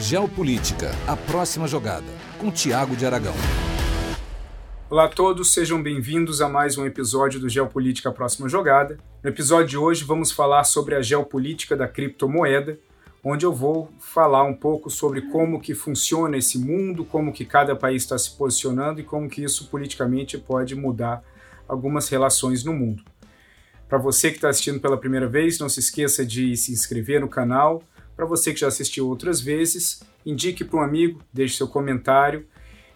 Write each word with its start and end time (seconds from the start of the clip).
Geopolítica, 0.00 0.92
a 1.08 1.16
próxima 1.16 1.66
jogada, 1.66 2.06
com 2.38 2.52
Tiago 2.52 2.94
de 2.94 3.04
Aragão. 3.04 3.34
Olá 4.88 5.06
a 5.06 5.08
todos, 5.08 5.52
sejam 5.52 5.82
bem-vindos 5.82 6.40
a 6.40 6.48
mais 6.48 6.78
um 6.78 6.86
episódio 6.86 7.40
do 7.40 7.48
Geopolítica 7.48 8.08
a 8.08 8.12
Próxima 8.12 8.48
Jogada. 8.48 8.96
No 9.24 9.28
episódio 9.28 9.66
de 9.66 9.76
hoje 9.76 10.04
vamos 10.04 10.30
falar 10.30 10.62
sobre 10.62 10.94
a 10.94 11.02
geopolítica 11.02 11.76
da 11.76 11.88
criptomoeda, 11.88 12.78
onde 13.24 13.44
eu 13.44 13.52
vou 13.52 13.90
falar 13.98 14.44
um 14.44 14.54
pouco 14.54 14.88
sobre 14.88 15.22
como 15.22 15.60
que 15.60 15.74
funciona 15.74 16.36
esse 16.36 16.60
mundo, 16.60 17.04
como 17.04 17.32
que 17.32 17.44
cada 17.44 17.74
país 17.74 18.04
está 18.04 18.16
se 18.16 18.30
posicionando 18.30 19.00
e 19.00 19.04
como 19.04 19.28
que 19.28 19.42
isso 19.42 19.66
politicamente 19.66 20.38
pode 20.38 20.76
mudar 20.76 21.24
algumas 21.66 22.08
relações 22.08 22.62
no 22.62 22.72
mundo. 22.72 23.02
Para 23.88 23.98
você 23.98 24.30
que 24.30 24.36
está 24.36 24.48
assistindo 24.48 24.78
pela 24.78 24.96
primeira 24.96 25.26
vez, 25.26 25.58
não 25.58 25.68
se 25.68 25.80
esqueça 25.80 26.24
de 26.24 26.56
se 26.56 26.70
inscrever 26.70 27.20
no 27.20 27.28
canal, 27.28 27.82
para 28.18 28.26
você 28.26 28.52
que 28.52 28.58
já 28.58 28.66
assistiu 28.66 29.08
outras 29.08 29.40
vezes, 29.40 30.02
indique 30.26 30.64
para 30.64 30.80
um 30.80 30.82
amigo, 30.82 31.22
deixe 31.32 31.56
seu 31.56 31.68
comentário 31.68 32.44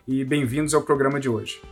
e 0.06 0.24
bem-vindos 0.24 0.74
ao 0.74 0.82
programa 0.82 1.20
de 1.20 1.28
hoje. 1.28 1.62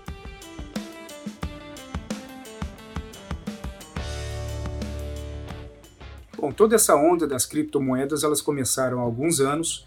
Bom, 6.38 6.52
toda 6.52 6.76
essa 6.76 6.94
onda 6.94 7.26
das 7.26 7.44
criptomoedas, 7.44 8.22
elas 8.22 8.40
começaram 8.40 9.00
há 9.00 9.02
alguns 9.02 9.40
anos 9.40 9.84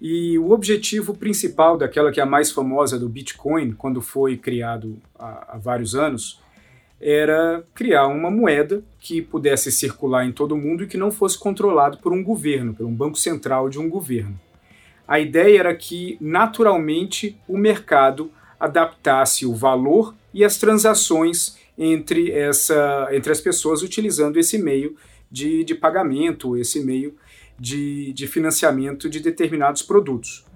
e 0.00 0.38
o 0.38 0.52
objetivo 0.52 1.12
principal 1.14 1.76
daquela 1.76 2.10
que 2.10 2.20
é 2.20 2.22
a 2.22 2.26
mais 2.26 2.50
famosa 2.50 2.98
do 2.98 3.06
Bitcoin, 3.06 3.72
quando 3.72 4.00
foi 4.00 4.38
criado 4.38 4.98
há, 5.18 5.56
há 5.56 5.58
vários 5.58 5.94
anos, 5.94 6.40
era 7.06 7.62
criar 7.74 8.06
uma 8.06 8.30
moeda 8.30 8.82
que 8.98 9.20
pudesse 9.20 9.70
circular 9.70 10.24
em 10.24 10.32
todo 10.32 10.54
o 10.54 10.58
mundo 10.58 10.82
e 10.82 10.86
que 10.86 10.96
não 10.96 11.10
fosse 11.10 11.38
controlado 11.38 11.98
por 11.98 12.14
um 12.14 12.24
governo, 12.24 12.72
por 12.72 12.86
um 12.86 12.94
banco 12.94 13.18
central 13.18 13.68
de 13.68 13.78
um 13.78 13.90
governo. 13.90 14.40
A 15.06 15.20
ideia 15.20 15.60
era 15.60 15.74
que, 15.74 16.16
naturalmente, 16.18 17.38
o 17.46 17.58
mercado 17.58 18.30
adaptasse 18.58 19.44
o 19.44 19.54
valor 19.54 20.14
e 20.32 20.42
as 20.42 20.56
transações 20.56 21.58
entre, 21.76 22.32
essa, 22.32 23.08
entre 23.12 23.30
as 23.30 23.40
pessoas 23.40 23.82
utilizando 23.82 24.38
esse 24.38 24.56
meio 24.56 24.96
de, 25.30 25.62
de 25.62 25.74
pagamento, 25.74 26.56
esse 26.56 26.82
meio 26.82 27.14
de, 27.60 28.14
de 28.14 28.26
financiamento 28.26 29.10
de 29.10 29.20
determinados 29.20 29.82
produtos. 29.82 30.46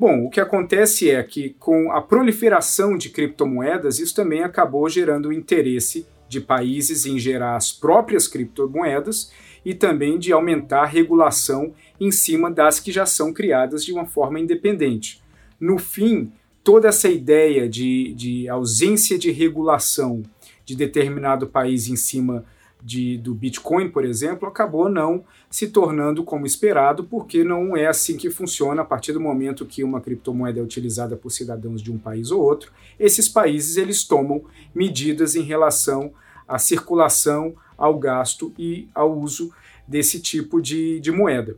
Bom, 0.00 0.26
o 0.26 0.30
que 0.30 0.40
acontece 0.40 1.10
é 1.10 1.20
que 1.24 1.56
com 1.58 1.90
a 1.90 2.00
proliferação 2.00 2.96
de 2.96 3.10
criptomoedas, 3.10 3.98
isso 3.98 4.14
também 4.14 4.44
acabou 4.44 4.88
gerando 4.88 5.30
o 5.30 5.32
interesse 5.32 6.06
de 6.28 6.40
países 6.40 7.04
em 7.04 7.18
gerar 7.18 7.56
as 7.56 7.72
próprias 7.72 8.28
criptomoedas 8.28 9.32
e 9.64 9.74
também 9.74 10.16
de 10.16 10.32
aumentar 10.32 10.82
a 10.82 10.86
regulação 10.86 11.74
em 11.98 12.12
cima 12.12 12.48
das 12.48 12.78
que 12.78 12.92
já 12.92 13.04
são 13.04 13.32
criadas 13.32 13.84
de 13.84 13.92
uma 13.92 14.06
forma 14.06 14.38
independente. 14.38 15.20
No 15.58 15.78
fim, 15.78 16.30
toda 16.62 16.86
essa 16.86 17.08
ideia 17.08 17.68
de, 17.68 18.14
de 18.14 18.48
ausência 18.48 19.18
de 19.18 19.32
regulação 19.32 20.22
de 20.64 20.76
determinado 20.76 21.48
país 21.48 21.88
em 21.88 21.96
cima 21.96 22.44
de, 22.82 23.18
do 23.18 23.34
Bitcoin, 23.34 23.90
por 23.90 24.04
exemplo, 24.04 24.48
acabou 24.48 24.88
não 24.88 25.24
se 25.50 25.68
tornando 25.68 26.22
como 26.22 26.46
esperado, 26.46 27.04
porque 27.04 27.42
não 27.42 27.76
é 27.76 27.86
assim 27.86 28.16
que 28.16 28.30
funciona 28.30 28.82
a 28.82 28.84
partir 28.84 29.12
do 29.12 29.20
momento 29.20 29.66
que 29.66 29.82
uma 29.82 30.00
criptomoeda 30.00 30.60
é 30.60 30.62
utilizada 30.62 31.16
por 31.16 31.30
cidadãos 31.30 31.82
de 31.82 31.90
um 31.90 31.98
país 31.98 32.30
ou 32.30 32.40
outro. 32.40 32.72
Esses 32.98 33.28
países 33.28 33.76
eles 33.76 34.04
tomam 34.04 34.44
medidas 34.74 35.34
em 35.34 35.42
relação 35.42 36.12
à 36.46 36.58
circulação, 36.58 37.54
ao 37.76 37.98
gasto 37.98 38.52
e 38.58 38.88
ao 38.94 39.16
uso 39.18 39.52
desse 39.86 40.20
tipo 40.20 40.60
de, 40.60 41.00
de 41.00 41.10
moeda. 41.10 41.56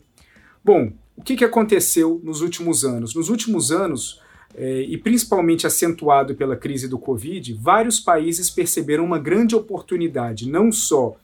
Bom, 0.63 0.93
o 1.17 1.23
que, 1.23 1.37
que 1.37 1.45
aconteceu 1.45 2.21
nos 2.23 2.41
últimos 2.41 2.85
anos? 2.85 3.15
Nos 3.15 3.29
últimos 3.29 3.73
anos, 3.73 4.21
é, 4.55 4.81
e 4.83 4.97
principalmente 4.99 5.67
acentuado 5.67 6.35
pela 6.35 6.57
crise 6.57 6.89
do 6.89 6.99
Covid, 6.99 7.53
vários 7.55 8.01
países 8.01 8.51
perceberam 8.51 9.05
uma 9.05 9.19
grande 9.19 9.55
oportunidade, 9.55 10.49
não 10.49 10.73
só 10.73 11.17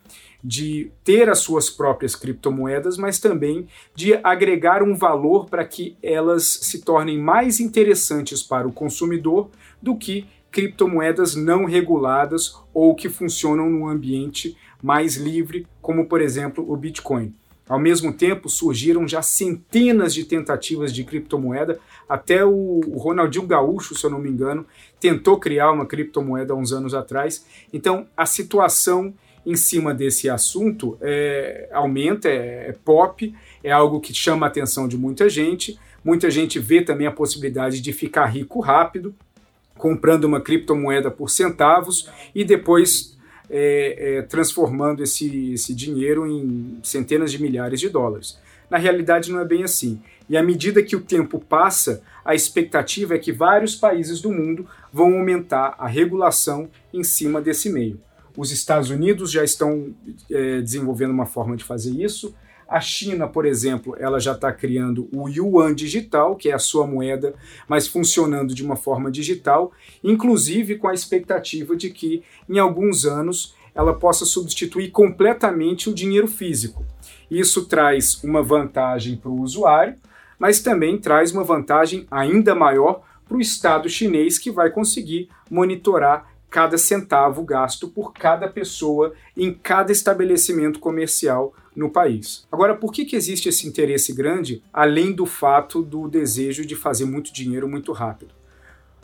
de 0.42 0.92
ter 1.02 1.28
as 1.28 1.40
suas 1.40 1.68
próprias 1.68 2.14
criptomoedas, 2.14 2.96
mas 2.96 3.18
também 3.18 3.66
de 3.94 4.14
agregar 4.22 4.82
um 4.82 4.94
valor 4.94 5.46
para 5.46 5.64
que 5.64 5.96
elas 6.02 6.44
se 6.44 6.82
tornem 6.82 7.18
mais 7.18 7.58
interessantes 7.58 8.42
para 8.42 8.68
o 8.68 8.72
consumidor 8.72 9.50
do 9.82 9.96
que 9.96 10.26
criptomoedas 10.52 11.34
não 11.34 11.64
reguladas 11.64 12.54
ou 12.72 12.94
que 12.94 13.08
funcionam 13.08 13.68
num 13.68 13.88
ambiente 13.88 14.56
mais 14.82 15.16
livre, 15.16 15.66
como 15.82 16.06
por 16.06 16.20
exemplo 16.20 16.64
o 16.70 16.76
Bitcoin. 16.76 17.34
Ao 17.68 17.80
mesmo 17.80 18.12
tempo, 18.12 18.48
surgiram 18.48 19.08
já 19.08 19.22
centenas 19.22 20.14
de 20.14 20.24
tentativas 20.24 20.92
de 20.92 21.02
criptomoeda. 21.02 21.78
Até 22.08 22.44
o 22.44 22.80
Ronaldinho 22.96 23.46
Gaúcho, 23.46 23.94
se 23.94 24.04
eu 24.04 24.10
não 24.10 24.20
me 24.20 24.30
engano, 24.30 24.64
tentou 25.00 25.38
criar 25.38 25.72
uma 25.72 25.84
criptomoeda 25.84 26.52
há 26.52 26.56
uns 26.56 26.72
anos 26.72 26.94
atrás. 26.94 27.44
Então, 27.72 28.06
a 28.16 28.24
situação 28.24 29.12
em 29.44 29.56
cima 29.56 29.92
desse 29.92 30.28
assunto 30.28 30.96
é, 31.00 31.68
aumenta, 31.72 32.28
é, 32.28 32.68
é 32.68 32.72
pop, 32.84 33.34
é 33.62 33.70
algo 33.72 34.00
que 34.00 34.14
chama 34.14 34.46
a 34.46 34.48
atenção 34.48 34.86
de 34.86 34.96
muita 34.96 35.28
gente. 35.28 35.78
Muita 36.04 36.30
gente 36.30 36.60
vê 36.60 36.82
também 36.82 37.06
a 37.08 37.12
possibilidade 37.12 37.80
de 37.80 37.92
ficar 37.92 38.26
rico 38.26 38.60
rápido, 38.60 39.12
comprando 39.76 40.24
uma 40.24 40.40
criptomoeda 40.40 41.10
por 41.10 41.30
centavos 41.30 42.08
e 42.32 42.44
depois 42.44 43.15
é, 43.50 44.18
é, 44.18 44.22
transformando 44.22 45.02
esse, 45.02 45.52
esse 45.52 45.74
dinheiro 45.74 46.26
em 46.26 46.78
centenas 46.82 47.30
de 47.30 47.40
milhares 47.40 47.80
de 47.80 47.88
dólares. 47.88 48.38
Na 48.68 48.78
realidade, 48.78 49.30
não 49.30 49.40
é 49.40 49.44
bem 49.44 49.62
assim. 49.62 50.00
E 50.28 50.36
à 50.36 50.42
medida 50.42 50.82
que 50.82 50.96
o 50.96 51.00
tempo 51.00 51.38
passa, 51.38 52.02
a 52.24 52.34
expectativa 52.34 53.14
é 53.14 53.18
que 53.18 53.32
vários 53.32 53.76
países 53.76 54.20
do 54.20 54.32
mundo 54.32 54.66
vão 54.92 55.16
aumentar 55.16 55.76
a 55.78 55.86
regulação 55.86 56.68
em 56.92 57.04
cima 57.04 57.40
desse 57.40 57.70
meio. 57.70 58.00
Os 58.36 58.50
Estados 58.50 58.90
Unidos 58.90 59.30
já 59.30 59.44
estão 59.44 59.94
é, 60.30 60.60
desenvolvendo 60.60 61.12
uma 61.12 61.26
forma 61.26 61.56
de 61.56 61.64
fazer 61.64 61.90
isso. 61.90 62.34
A 62.68 62.80
China, 62.80 63.28
por 63.28 63.46
exemplo, 63.46 63.94
ela 63.98 64.18
já 64.18 64.32
está 64.32 64.52
criando 64.52 65.08
o 65.12 65.28
yuan 65.28 65.72
digital, 65.72 66.34
que 66.34 66.48
é 66.48 66.54
a 66.54 66.58
sua 66.58 66.86
moeda, 66.86 67.34
mas 67.68 67.86
funcionando 67.86 68.54
de 68.54 68.64
uma 68.64 68.74
forma 68.74 69.10
digital, 69.10 69.72
inclusive 70.02 70.76
com 70.76 70.88
a 70.88 70.94
expectativa 70.94 71.76
de 71.76 71.90
que 71.90 72.24
em 72.48 72.58
alguns 72.58 73.04
anos 73.04 73.54
ela 73.72 73.94
possa 73.94 74.24
substituir 74.24 74.90
completamente 74.90 75.88
o 75.88 75.94
dinheiro 75.94 76.26
físico. 76.26 76.84
Isso 77.30 77.66
traz 77.66 78.22
uma 78.24 78.42
vantagem 78.42 79.16
para 79.16 79.30
o 79.30 79.40
usuário, 79.40 79.94
mas 80.38 80.60
também 80.60 80.98
traz 80.98 81.30
uma 81.30 81.44
vantagem 81.44 82.06
ainda 82.10 82.54
maior 82.54 83.02
para 83.28 83.36
o 83.36 83.40
Estado 83.40 83.88
chinês, 83.88 84.38
que 84.38 84.50
vai 84.50 84.70
conseguir 84.70 85.28
monitorar 85.50 86.35
cada 86.50 86.78
centavo 86.78 87.42
gasto 87.42 87.88
por 87.88 88.12
cada 88.12 88.48
pessoa 88.48 89.12
em 89.36 89.52
cada 89.52 89.92
estabelecimento 89.92 90.78
comercial 90.78 91.54
no 91.74 91.90
país. 91.90 92.46
Agora, 92.50 92.74
por 92.74 92.92
que, 92.92 93.04
que 93.04 93.16
existe 93.16 93.48
esse 93.48 93.66
interesse 93.66 94.12
grande, 94.12 94.62
além 94.72 95.12
do 95.12 95.26
fato 95.26 95.82
do 95.82 96.08
desejo 96.08 96.64
de 96.64 96.74
fazer 96.74 97.04
muito 97.04 97.32
dinheiro 97.32 97.68
muito 97.68 97.92
rápido? 97.92 98.34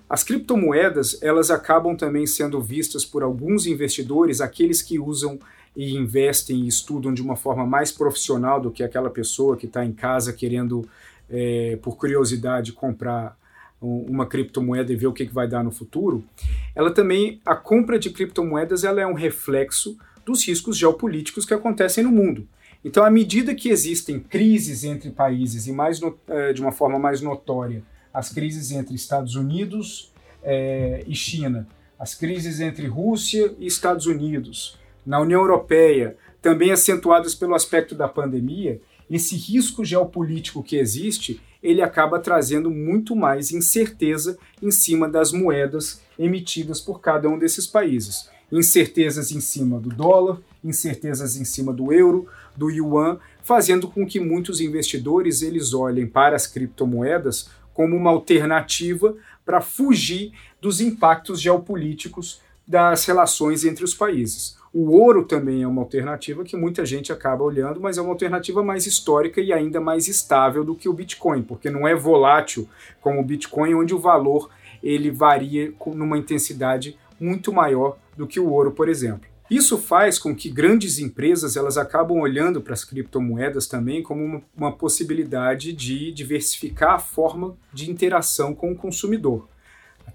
As 0.08 0.22
criptomoedas, 0.22 1.18
elas 1.22 1.50
acabam 1.50 1.96
também 1.96 2.26
sendo 2.26 2.60
vistas 2.60 3.04
por 3.04 3.22
alguns 3.22 3.66
investidores, 3.66 4.40
aqueles 4.40 4.82
que 4.82 4.98
usam 4.98 5.38
e 5.74 5.96
investem 5.96 6.64
e 6.64 6.68
estudam 6.68 7.14
de 7.14 7.22
uma 7.22 7.34
forma 7.34 7.66
mais 7.66 7.90
profissional 7.90 8.60
do 8.60 8.70
que 8.70 8.82
aquela 8.82 9.08
pessoa 9.08 9.56
que 9.56 9.66
está 9.66 9.84
em 9.84 9.92
casa 9.92 10.32
querendo, 10.32 10.86
é, 11.30 11.78
por 11.82 11.96
curiosidade, 11.96 12.72
comprar 12.72 13.38
uma 13.82 14.26
criptomoeda 14.26 14.92
e 14.92 14.96
ver 14.96 15.08
o 15.08 15.12
que, 15.12 15.26
que 15.26 15.34
vai 15.34 15.48
dar 15.48 15.64
no 15.64 15.70
futuro, 15.70 16.24
ela 16.74 16.90
também, 16.90 17.40
a 17.44 17.56
compra 17.56 17.98
de 17.98 18.10
criptomoedas 18.10 18.84
ela 18.84 19.00
é 19.00 19.06
um 19.06 19.14
reflexo 19.14 19.98
dos 20.24 20.46
riscos 20.46 20.78
geopolíticos 20.78 21.44
que 21.44 21.52
acontecem 21.52 22.04
no 22.04 22.12
mundo. 22.12 22.46
Então, 22.84 23.04
à 23.04 23.10
medida 23.10 23.54
que 23.54 23.68
existem 23.68 24.18
crises 24.18 24.84
entre 24.84 25.10
países 25.10 25.66
e 25.66 25.72
mais 25.72 26.00
no, 26.00 26.18
é, 26.28 26.52
de 26.52 26.60
uma 26.60 26.72
forma 26.72 26.98
mais 26.98 27.20
notória, 27.20 27.82
as 28.12 28.28
crises 28.28 28.70
entre 28.72 28.94
Estados 28.94 29.34
Unidos 29.34 30.12
é, 30.42 31.04
e 31.06 31.14
China, 31.14 31.66
as 31.98 32.14
crises 32.14 32.60
entre 32.60 32.86
Rússia 32.86 33.54
e 33.58 33.66
Estados 33.66 34.06
Unidos, 34.06 34.78
na 35.06 35.20
União 35.20 35.40
Europeia, 35.40 36.16
também 36.40 36.72
acentuadas 36.72 37.34
pelo 37.34 37.54
aspecto 37.54 37.94
da 37.94 38.08
pandemia, 38.08 38.80
esse 39.08 39.36
risco 39.36 39.84
geopolítico 39.84 40.62
que 40.62 40.76
existe, 40.76 41.40
ele 41.62 41.80
acaba 41.80 42.18
trazendo 42.18 42.70
muito 42.70 43.14
mais 43.14 43.52
incerteza 43.52 44.36
em 44.60 44.70
cima 44.70 45.08
das 45.08 45.32
moedas 45.32 46.02
emitidas 46.18 46.80
por 46.80 47.00
cada 47.00 47.28
um 47.28 47.38
desses 47.38 47.66
países. 47.66 48.28
Incertezas 48.50 49.30
em 49.30 49.40
cima 49.40 49.78
do 49.78 49.88
dólar, 49.88 50.38
incertezas 50.62 51.36
em 51.36 51.44
cima 51.44 51.72
do 51.72 51.92
euro, 51.92 52.26
do 52.56 52.70
yuan, 52.70 53.18
fazendo 53.42 53.88
com 53.88 54.06
que 54.06 54.20
muitos 54.20 54.60
investidores 54.60 55.42
eles 55.42 55.72
olhem 55.72 56.06
para 56.06 56.36
as 56.36 56.46
criptomoedas 56.46 57.48
como 57.72 57.96
uma 57.96 58.10
alternativa 58.10 59.16
para 59.44 59.60
fugir 59.60 60.32
dos 60.60 60.80
impactos 60.80 61.40
geopolíticos 61.40 62.40
das 62.66 63.04
relações 63.04 63.64
entre 63.64 63.84
os 63.84 63.94
países. 63.94 64.56
O 64.74 64.92
ouro 64.92 65.24
também 65.24 65.62
é 65.62 65.68
uma 65.68 65.82
alternativa 65.82 66.44
que 66.44 66.56
muita 66.56 66.86
gente 66.86 67.12
acaba 67.12 67.44
olhando, 67.44 67.78
mas 67.78 67.98
é 67.98 68.00
uma 68.00 68.12
alternativa 68.12 68.62
mais 68.62 68.86
histórica 68.86 69.38
e 69.38 69.52
ainda 69.52 69.82
mais 69.82 70.08
estável 70.08 70.64
do 70.64 70.74
que 70.74 70.88
o 70.88 70.94
Bitcoin, 70.94 71.42
porque 71.42 71.68
não 71.68 71.86
é 71.86 71.94
volátil 71.94 72.66
como 72.98 73.20
o 73.20 73.24
Bitcoin, 73.24 73.74
onde 73.74 73.94
o 73.94 73.98
valor 73.98 74.48
ele 74.82 75.10
varia 75.10 75.74
numa 75.88 76.16
intensidade 76.16 76.96
muito 77.20 77.52
maior 77.52 77.98
do 78.16 78.26
que 78.26 78.40
o 78.40 78.48
ouro, 78.48 78.72
por 78.72 78.88
exemplo. 78.88 79.30
Isso 79.50 79.76
faz 79.76 80.18
com 80.18 80.34
que 80.34 80.48
grandes 80.48 80.98
empresas 80.98 81.56
elas 81.56 81.76
acabam 81.76 82.18
olhando 82.18 82.62
para 82.62 82.72
as 82.72 82.82
criptomoedas 82.82 83.66
também 83.66 84.02
como 84.02 84.24
uma, 84.24 84.42
uma 84.56 84.72
possibilidade 84.72 85.74
de 85.74 86.10
diversificar 86.12 86.94
a 86.94 86.98
forma 86.98 87.54
de 87.70 87.90
interação 87.90 88.54
com 88.54 88.72
o 88.72 88.74
consumidor. 88.74 89.46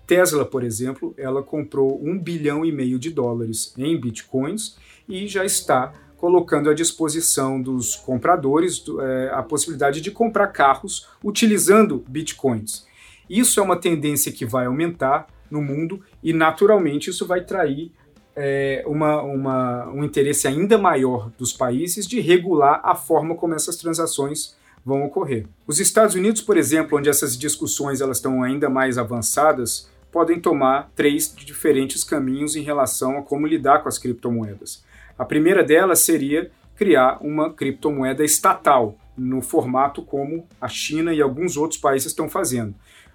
Tesla, 0.07 0.45
por 0.45 0.63
exemplo, 0.63 1.13
ela 1.18 1.44
comprou 1.44 2.01
um 2.01 2.18
bilhão 2.18 2.65
e 2.65 2.71
meio 2.71 2.98
de 2.98 3.12
dólares 3.12 3.74
em 3.77 4.00
bitcoins 4.00 4.77
e 5.07 5.27
já 5.27 5.44
está 5.44 5.94
colocando 6.15 6.69
à 6.69 6.74
disposição 6.74 7.62
dos 7.62 7.95
compradores 7.95 8.83
é, 9.00 9.30
a 9.33 9.44
possibilidade 9.44 10.01
de 10.01 10.09
comprar 10.09 10.48
carros 10.48 11.07
utilizando 11.24 12.04
bitcoins. 12.07 12.88
Isso 13.30 13.59
é 13.59 13.63
uma 13.63 13.75
tendência 13.75 14.31
que 14.31 14.45
vai 14.45 14.65
aumentar 14.65 15.27
no 15.51 15.62
mundo 15.62 16.01
e, 16.24 16.31
naturalmente, 16.31 17.09
isso 17.09 17.27
vai 17.27 17.44
trair 17.44 17.92
é, 18.33 18.83
uma, 18.88 19.21
uma, 19.21 19.89
um 19.89 20.04
interesse 20.04 20.48
ainda 20.48 20.77
maior 20.77 21.30
dos 21.38 21.51
países 21.51 22.07
de 22.07 22.21
regular 22.21 22.80
a 22.83 22.95
forma 22.95 23.36
como 23.36 23.54
essas 23.54 23.75
transações 23.75 24.56
vão 24.86 25.04
ocorrer. 25.04 25.45
Os 25.68 25.80
Estados 25.81 26.15
Unidos, 26.15 26.42
por 26.42 26.56
exemplo, 26.56 26.98
onde 26.98 27.09
essas 27.09 27.38
discussões 27.38 28.00
elas 28.00 28.18
estão 28.18 28.42
ainda 28.42 28.69
mais 28.69 28.98
avançadas, 28.98 29.89
podem 30.18 30.40
tomar 30.40 30.90
três 30.96 31.31
diferentes 31.31 32.04
caminhos 32.04 32.56
em 32.56 32.64
relação 32.64 33.19
a 33.19 33.22
como 33.22 33.46
lidar 33.46 33.84
com 33.84 33.88
as 33.88 34.00
criptomoedas. 34.00 34.84
A 35.16 35.24
primeira 35.24 35.64
delas 35.64 36.00
seria 36.00 36.50
criar 36.75 37.19
uma 37.22 37.54
criptomoeda 37.54 38.25
estatal, 38.25 38.98
no 39.16 39.44
formato 39.44 40.02
como 40.02 40.48
a 40.60 40.68
China 40.68 41.14
e 41.14 41.22
alguns 41.22 41.56
outros 41.56 41.80
países 41.80 42.08
estão 42.08 42.28
fazendo. 42.28 42.74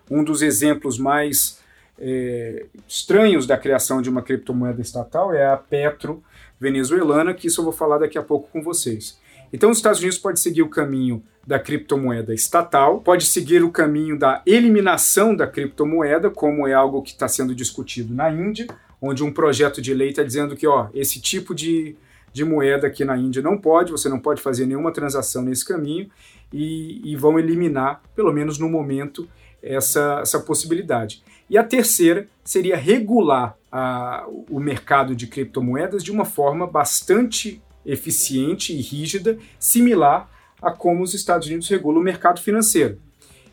Um 0.09 0.23
dos 0.23 0.43
exemplos 0.43 0.97
mais 0.97 1.61
é, 1.99 2.67
estranhos 2.87 3.49
da 3.49 3.59
criação 3.59 4.01
de 4.01 4.09
uma 4.09 4.23
criptomoeda 4.23 4.81
estatal 4.81 5.35
é 5.35 5.45
a 5.45 5.57
Petro 5.57 6.23
venezuelana, 6.61 7.35
que 7.35 7.49
isso 7.49 7.63
eu 7.63 7.65
vou 7.65 7.73
falar 7.73 7.99
daqui 7.99 8.17
a 8.17 8.23
pouco 8.23 8.49
com 8.53 8.63
vocês. 8.63 9.21
Então, 9.53 9.73
os 9.73 9.79
Estados 9.79 9.99
Unidos 9.99 10.19
pode 10.19 10.39
seguir 10.39 10.63
o 10.63 10.71
caminho 10.71 11.21
da 11.47 11.59
criptomoeda 11.59 12.33
estatal, 12.33 13.01
pode 13.01 13.27
seguir 13.27 13.63
o 13.65 13.71
caminho 13.71 14.19
da 14.19 14.43
eliminação 14.47 15.35
da 15.35 15.47
criptomoeda, 15.47 16.31
como 16.31 16.67
é 16.67 16.73
algo 16.73 17.03
que 17.03 17.11
está 17.11 17.27
sendo 17.27 17.55
discutido 17.55 18.15
na 18.15 18.31
Índia, 18.31 18.67
onde 19.01 19.25
um 19.25 19.33
projeto 19.33 19.83
de 19.83 19.93
lei 19.93 20.11
está 20.11 20.23
dizendo 20.23 20.57
que 20.57 20.67
ó, 20.67 20.89
esse 20.95 21.21
tipo 21.21 21.55
de, 21.55 21.97
de 22.33 22.45
moeda 22.45 22.87
aqui 22.87 23.05
na 23.05 23.17
Índia 23.17 23.43
não 23.43 23.59
pode, 23.59 23.91
você 23.91 24.09
não 24.09 24.21
pode 24.21 24.41
fazer 24.41 24.67
nenhuma 24.67 24.93
transação 24.93 25.43
nesse 25.43 25.65
caminho, 25.65 26.09
e, 26.53 27.01
e 27.05 27.17
vão 27.17 27.39
eliminar, 27.39 28.03
pelo 28.15 28.33
menos 28.33 28.59
no 28.59 28.69
momento, 28.69 29.29
essa, 29.63 30.21
essa 30.23 30.39
possibilidade. 30.41 31.23
E 31.49 31.57
a 31.57 31.65
terceira 31.65 32.29
seria 32.45 32.77
regular 32.77 33.57
a, 33.71 34.27
o 34.51 34.61
mercado 34.61 35.17
de 35.17 35.27
criptomoedas 35.27 36.05
de 36.05 36.11
uma 36.11 36.25
forma 36.25 36.67
bastante 36.67 37.61
eficiente 37.85 38.73
e 38.73 38.81
rígida, 38.81 39.39
similar 39.59 40.31
a 40.63 40.71
como 40.71 41.03
os 41.03 41.13
Estados 41.13 41.49
Unidos 41.49 41.69
regulam 41.69 42.01
o 42.01 42.05
mercado 42.05 42.41
financeiro. 42.41 42.99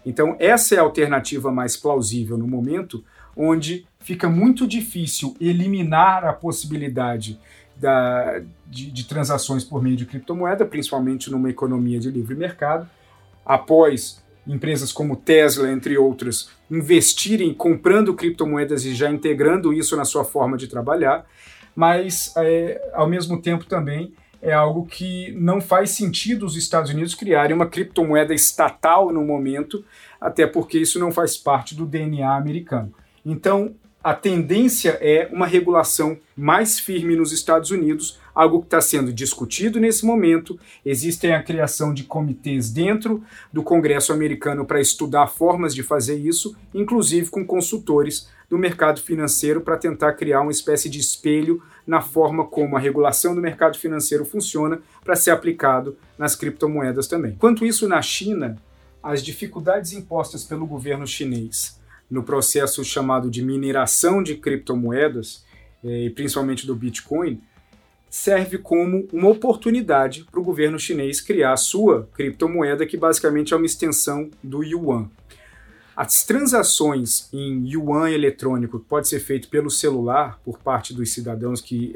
Então, 0.06 0.36
essa 0.40 0.76
é 0.76 0.78
a 0.78 0.84
alternativa 0.84 1.52
mais 1.52 1.76
plausível 1.76 2.38
no 2.38 2.48
momento, 2.48 3.04
onde 3.36 3.86
fica 4.00 4.30
muito 4.30 4.68
difícil 4.68 5.36
eliminar 5.42 6.24
a 6.24 6.34
possibilidade 6.34 7.40
da, 7.76 8.42
de, 8.68 8.92
de 8.92 9.04
transações 9.06 9.64
por 9.64 9.82
meio 9.82 9.96
de 9.96 10.06
criptomoeda, 10.06 10.66
principalmente 10.66 11.32
numa 11.32 11.50
economia 11.50 12.00
de 12.00 12.12
livre 12.12 12.36
mercado, 12.36 12.90
após 13.46 14.24
empresas 14.46 14.92
como 14.92 15.16
Tesla, 15.16 15.72
entre 15.72 15.98
outras, 15.98 16.50
investirem 16.70 17.54
comprando 17.54 18.14
criptomoedas 18.14 18.86
e 18.86 18.94
já 18.94 19.10
integrando 19.10 19.74
isso 19.74 19.96
na 19.96 20.06
sua 20.06 20.24
forma 20.24 20.58
de 20.58 20.68
trabalhar, 20.68 21.26
mas 21.76 22.34
é, 22.38 22.92
ao 22.94 23.08
mesmo 23.08 23.42
tempo 23.42 23.66
também 23.66 24.14
é 24.42 24.54
algo 24.54 24.86
que 24.86 25.32
não 25.34 25.60
faz 25.60 25.92
sentido 25.92 26.46
os 26.46 26.56
Estados 26.56 26.92
Unidos 26.92 27.16
criarem 27.16 27.56
uma 27.56 27.68
criptomoeda 27.68 28.34
estatal 28.34 29.12
no 29.12 29.24
momento, 29.24 29.84
até 30.20 30.48
porque 30.48 30.78
isso 30.78 31.00
não 31.00 31.12
faz 31.12 31.38
parte 31.38 31.76
do 31.76 31.86
DNA 31.86 32.36
americano. 32.36 32.94
Então, 33.26 33.76
a 34.02 34.14
tendência 34.14 34.98
é 35.02 35.30
uma 35.32 35.46
regulação 35.46 36.18
mais 36.36 36.80
firme 36.80 37.18
nos 37.18 37.34
Estados 37.34 37.70
Unidos, 37.70 38.18
algo 38.34 38.62
que 38.62 38.68
está 38.68 38.80
sendo 38.80 39.12
discutido 39.12 39.78
nesse 39.78 40.06
momento. 40.06 40.58
Existem 40.86 41.34
a 41.34 41.44
criação 41.44 41.94
de 41.94 42.06
comitês 42.06 42.70
dentro 42.72 43.22
do 43.52 43.62
Congresso 43.62 44.14
americano 44.14 44.66
para 44.66 44.80
estudar 44.80 45.28
formas 45.28 45.76
de 45.76 45.84
fazer 45.84 46.16
isso, 46.16 46.56
inclusive 46.74 47.30
com 47.30 47.46
consultores 47.46 48.30
do 48.50 48.58
mercado 48.58 49.02
financeiro 49.02 49.62
para 49.62 49.78
tentar 49.78 50.14
criar 50.14 50.42
uma 50.42 50.52
espécie 50.52 50.90
de 50.90 51.00
espelho 51.00 51.62
na 51.86 52.02
forma 52.02 52.46
como 52.46 52.76
a 52.76 52.80
regulação 52.80 53.36
do 53.36 53.42
mercado 53.42 53.78
financeiro 53.78 54.26
funciona 54.26 54.82
para 55.04 55.16
ser 55.16 55.32
aplicado 55.32 55.98
nas 56.18 56.36
criptomoedas 56.36 57.08
também. 57.08 57.36
Quanto 57.36 57.66
isso 57.66 57.88
na 57.88 58.02
China, 58.02 58.58
as 59.04 59.24
dificuldades 59.24 59.94
impostas 59.94 60.44
pelo 60.44 60.66
governo 60.66 61.06
chinês 61.06 61.80
no 62.10 62.24
processo 62.24 62.84
chamado 62.84 63.30
de 63.30 63.44
mineração 63.44 64.24
de 64.24 64.36
criptomoedas, 64.36 65.46
eh, 65.84 66.06
e 66.06 66.10
principalmente 66.10 66.66
do 66.66 66.76
Bitcoin, 66.76 67.40
serve 68.10 68.58
como 68.58 69.08
uma 69.14 69.30
oportunidade 69.30 70.26
para 70.30 70.40
o 70.40 70.44
governo 70.44 70.80
chinês 70.80 71.22
criar 71.22 71.54
a 71.54 71.58
sua 71.58 72.10
criptomoeda, 72.16 72.86
que 72.86 72.98
basicamente 72.98 73.54
é 73.54 73.58
uma 73.58 73.68
extensão 73.68 74.32
do 74.44 74.64
yuan. 74.64 75.08
As 76.00 76.24
transações 76.24 77.28
em 77.34 77.68
yuan 77.68 78.10
eletrônico 78.10 78.80
que 78.80 78.86
pode 78.86 79.10
ser 79.10 79.20
feito 79.20 79.50
pelo 79.50 79.70
celular 79.70 80.40
por 80.46 80.58
parte 80.58 80.94
dos 80.94 81.12
cidadãos 81.12 81.60
que, 81.60 81.94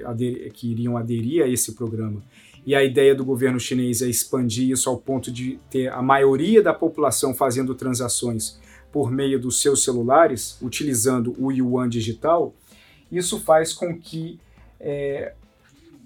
que 0.54 0.70
iriam 0.70 0.98
aderir 0.98 1.42
a 1.42 1.48
esse 1.48 1.72
programa, 1.72 2.22
e 2.66 2.76
a 2.76 2.84
ideia 2.84 3.16
do 3.16 3.24
governo 3.24 3.58
chinês 3.62 4.02
é 4.02 4.08
expandir 4.10 4.72
isso 4.72 4.90
ao 4.90 4.98
ponto 4.98 5.32
de 5.32 5.58
ter 5.70 5.88
a 5.88 6.02
maioria 6.02 6.62
da 6.62 6.74
população 6.74 7.34
fazendo 7.34 7.74
transações 7.76 8.60
por 8.92 9.10
meio 9.10 9.40
dos 9.40 9.62
seus 9.62 9.86
celulares, 9.86 10.58
utilizando 10.62 11.34
o 11.40 11.50
yuan 11.50 11.88
digital, 11.88 12.54
isso 13.10 13.40
faz 13.40 13.72
com 13.72 13.98
que 13.98 14.38
é, 14.82 15.34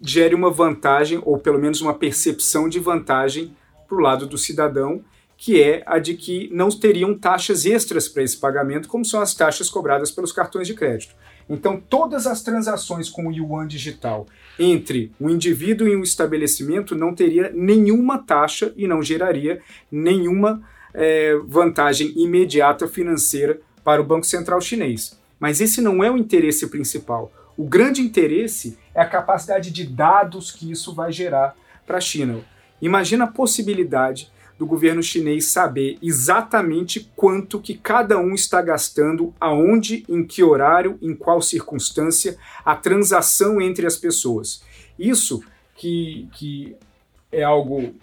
gere 0.04 0.36
uma 0.36 0.52
vantagem, 0.52 1.20
ou 1.26 1.40
pelo 1.40 1.58
menos 1.58 1.82
uma 1.82 1.96
percepção 1.96 2.70
de 2.70 2.80
vantagem 2.80 3.58
para 3.88 3.98
o 3.98 4.00
lado 4.00 4.28
do 4.28 4.38
cidadão, 4.38 5.04
que 5.38 5.62
é 5.62 5.84
a 5.86 6.00
de 6.00 6.16
que 6.16 6.50
não 6.52 6.70
teriam 6.70 7.14
taxas 7.14 7.66
extras 7.66 8.10
para 8.10 8.24
esse 8.24 8.38
pagamento, 8.38 8.88
como 8.88 9.06
são 9.06 9.22
as 9.22 9.36
taxas 9.36 9.70
cobradas 9.70 10.12
pelos 10.12 10.32
cartões 10.32 10.68
de 10.68 10.74
crédito. 10.74 11.16
Então, 11.50 11.80
todas 11.80 12.28
as 12.28 12.42
transações 12.42 13.10
com 13.10 13.28
o 13.28 13.32
yuan 13.32 13.68
digital 13.68 14.26
entre 14.60 15.12
um 15.22 15.30
indivíduo 15.30 15.88
e 15.88 15.96
um 15.96 16.02
estabelecimento 16.02 16.96
não 16.96 17.14
teria 17.14 17.52
nenhuma 17.54 18.18
taxa 18.18 18.74
e 18.76 18.88
não 18.88 19.02
geraria 19.02 19.62
nenhuma 19.90 20.62
é, 20.94 21.36
vantagem 21.46 22.12
imediata 22.18 22.88
financeira 22.88 23.62
para 23.84 24.02
o 24.02 24.06
Banco 24.06 24.26
Central 24.26 24.60
chinês. 24.60 25.18
Mas 25.40 25.62
esse 25.62 25.80
não 25.80 26.04
é 26.04 26.12
o 26.12 26.18
interesse 26.18 26.68
principal. 26.68 27.32
O 27.56 27.64
grande 27.64 28.02
interesse 28.02 28.78
é 28.94 29.02
a 29.02 29.06
capacidade 29.06 29.72
de 29.72 29.86
dados 29.86 30.52
que 30.52 30.70
isso 30.70 30.94
vai 30.94 31.12
gerar 31.12 31.56
para 31.86 31.98
a 31.98 32.02
China. 32.02 32.40
Imagina 32.82 33.24
a 33.24 33.32
possibilidade 33.32 34.32
do 34.58 34.66
governo 34.66 35.04
chinês 35.04 35.48
saber 35.48 35.98
exatamente 36.02 37.12
quanto 37.16 37.60
que 37.60 37.76
cada 37.76 38.18
um 38.18 38.34
está 38.34 38.62
gastando, 38.62 39.34
aonde, 39.40 40.04
em 40.10 40.24
que 40.24 40.44
horário, 40.44 40.98
em 41.02 41.14
qual 41.14 41.42
circunstância, 41.42 42.38
a 42.66 42.76
transação 42.76 43.62
entre 43.62 43.86
as 43.86 43.96
pessoas. 43.98 44.64
Isso 44.98 45.44
que, 45.76 46.28
que 46.34 46.76
é 47.32 47.44
algo 47.44 47.94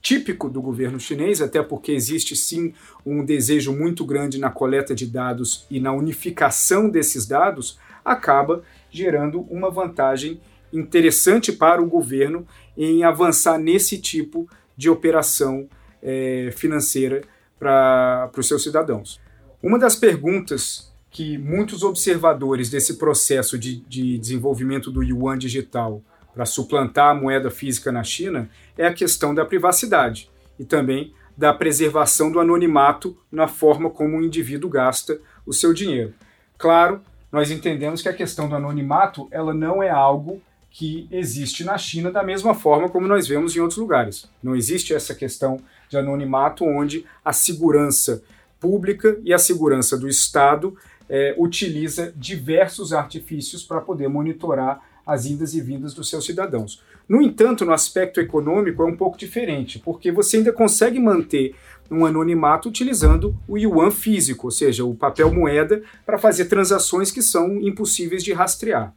típico 0.00 0.48
do 0.48 0.62
governo 0.62 0.98
chinês, 0.98 1.42
até 1.42 1.62
porque 1.62 1.92
existe 1.92 2.34
sim 2.34 2.72
um 3.04 3.22
desejo 3.22 3.72
muito 3.72 4.04
grande 4.04 4.38
na 4.38 4.50
coleta 4.50 4.94
de 4.94 5.06
dados 5.06 5.66
e 5.70 5.78
na 5.78 5.92
unificação 5.92 6.88
desses 6.88 7.26
dados, 7.26 7.78
acaba 8.02 8.62
gerando 8.90 9.42
uma 9.50 9.70
vantagem 9.70 10.40
interessante 10.72 11.52
para 11.52 11.82
o 11.82 11.86
governo 11.86 12.46
em 12.76 13.04
avançar 13.04 13.58
nesse 13.58 13.98
tipo 13.98 14.48
de 14.76 14.88
operação 14.88 15.68
é, 16.02 16.50
financeira 16.56 17.22
para 17.58 18.30
os 18.36 18.48
seus 18.48 18.62
cidadãos. 18.62 19.20
Uma 19.62 19.78
das 19.78 19.94
perguntas 19.94 20.90
que 21.10 21.36
muitos 21.36 21.82
observadores 21.82 22.70
desse 22.70 22.96
processo 22.96 23.58
de, 23.58 23.80
de 23.80 24.16
desenvolvimento 24.16 24.90
do 24.90 25.02
yuan 25.02 25.36
digital 25.36 26.02
para 26.32 26.46
suplantar 26.46 27.10
a 27.10 27.14
moeda 27.14 27.50
física 27.50 27.90
na 27.90 28.04
China 28.04 28.48
é 28.78 28.86
a 28.86 28.94
questão 28.94 29.34
da 29.34 29.44
privacidade 29.44 30.30
e 30.58 30.64
também 30.64 31.12
da 31.36 31.52
preservação 31.52 32.30
do 32.30 32.38
anonimato 32.38 33.16
na 33.30 33.48
forma 33.48 33.90
como 33.90 34.18
o 34.18 34.22
indivíduo 34.22 34.70
gasta 34.70 35.18
o 35.44 35.52
seu 35.52 35.72
dinheiro. 35.72 36.14
Claro, 36.56 37.00
nós 37.32 37.50
entendemos 37.50 38.02
que 38.02 38.08
a 38.08 38.14
questão 38.14 38.48
do 38.48 38.54
anonimato 38.54 39.26
ela 39.30 39.54
não 39.54 39.82
é 39.82 39.90
algo 39.90 40.40
que 40.70 41.08
existe 41.10 41.64
na 41.64 41.76
China 41.76 42.10
da 42.10 42.22
mesma 42.22 42.54
forma 42.54 42.88
como 42.88 43.08
nós 43.08 43.26
vemos 43.26 43.56
em 43.56 43.60
outros 43.60 43.78
lugares. 43.78 44.28
Não 44.42 44.54
existe 44.54 44.94
essa 44.94 45.14
questão 45.14 45.58
de 45.90 45.98
anonimato 45.98 46.64
onde 46.64 47.04
a 47.24 47.32
segurança 47.32 48.22
pública 48.60 49.18
e 49.24 49.34
a 49.34 49.38
segurança 49.38 49.98
do 49.98 50.08
Estado 50.08 50.76
é, 51.08 51.34
utiliza 51.36 52.14
diversos 52.16 52.92
artifícios 52.92 53.64
para 53.64 53.80
poder 53.80 54.08
monitorar 54.08 54.80
as 55.04 55.26
indas 55.26 55.54
e 55.54 55.60
vindas 55.60 55.92
dos 55.92 56.08
seus 56.08 56.24
cidadãos. 56.24 56.80
No 57.08 57.20
entanto, 57.20 57.64
no 57.64 57.72
aspecto 57.72 58.20
econômico 58.20 58.82
é 58.82 58.86
um 58.86 58.96
pouco 58.96 59.18
diferente, 59.18 59.80
porque 59.80 60.12
você 60.12 60.36
ainda 60.36 60.52
consegue 60.52 61.00
manter 61.00 61.56
um 61.90 62.06
anonimato 62.06 62.68
utilizando 62.68 63.36
o 63.48 63.58
yuan 63.58 63.90
físico, 63.90 64.46
ou 64.46 64.50
seja, 64.52 64.84
o 64.84 64.94
papel 64.94 65.34
moeda, 65.34 65.82
para 66.06 66.18
fazer 66.18 66.44
transações 66.44 67.10
que 67.10 67.20
são 67.20 67.60
impossíveis 67.60 68.22
de 68.22 68.32
rastrear. 68.32 68.94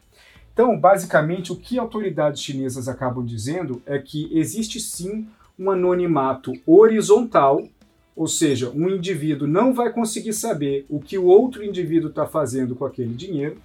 Então, 0.53 0.79
basicamente, 0.79 1.51
o 1.51 1.55
que 1.55 1.79
autoridades 1.79 2.39
chinesas 2.43 2.87
acabam 2.87 3.25
dizendo 3.25 3.81
é 3.87 3.97
que 3.97 4.29
existe 4.37 4.79
sim 4.79 5.27
um 5.57 5.69
anonimato 5.69 6.53
horizontal, 6.65 7.67
ou 8.15 8.27
seja, 8.27 8.69
um 8.69 8.89
indivíduo 8.89 9.47
não 9.47 9.73
vai 9.73 9.91
conseguir 9.91 10.33
saber 10.33 10.85
o 10.89 10.99
que 10.99 11.17
o 11.17 11.25
outro 11.25 11.63
indivíduo 11.63 12.09
está 12.09 12.25
fazendo 12.25 12.75
com 12.75 12.85
aquele 12.85 13.13
dinheiro. 13.13 13.57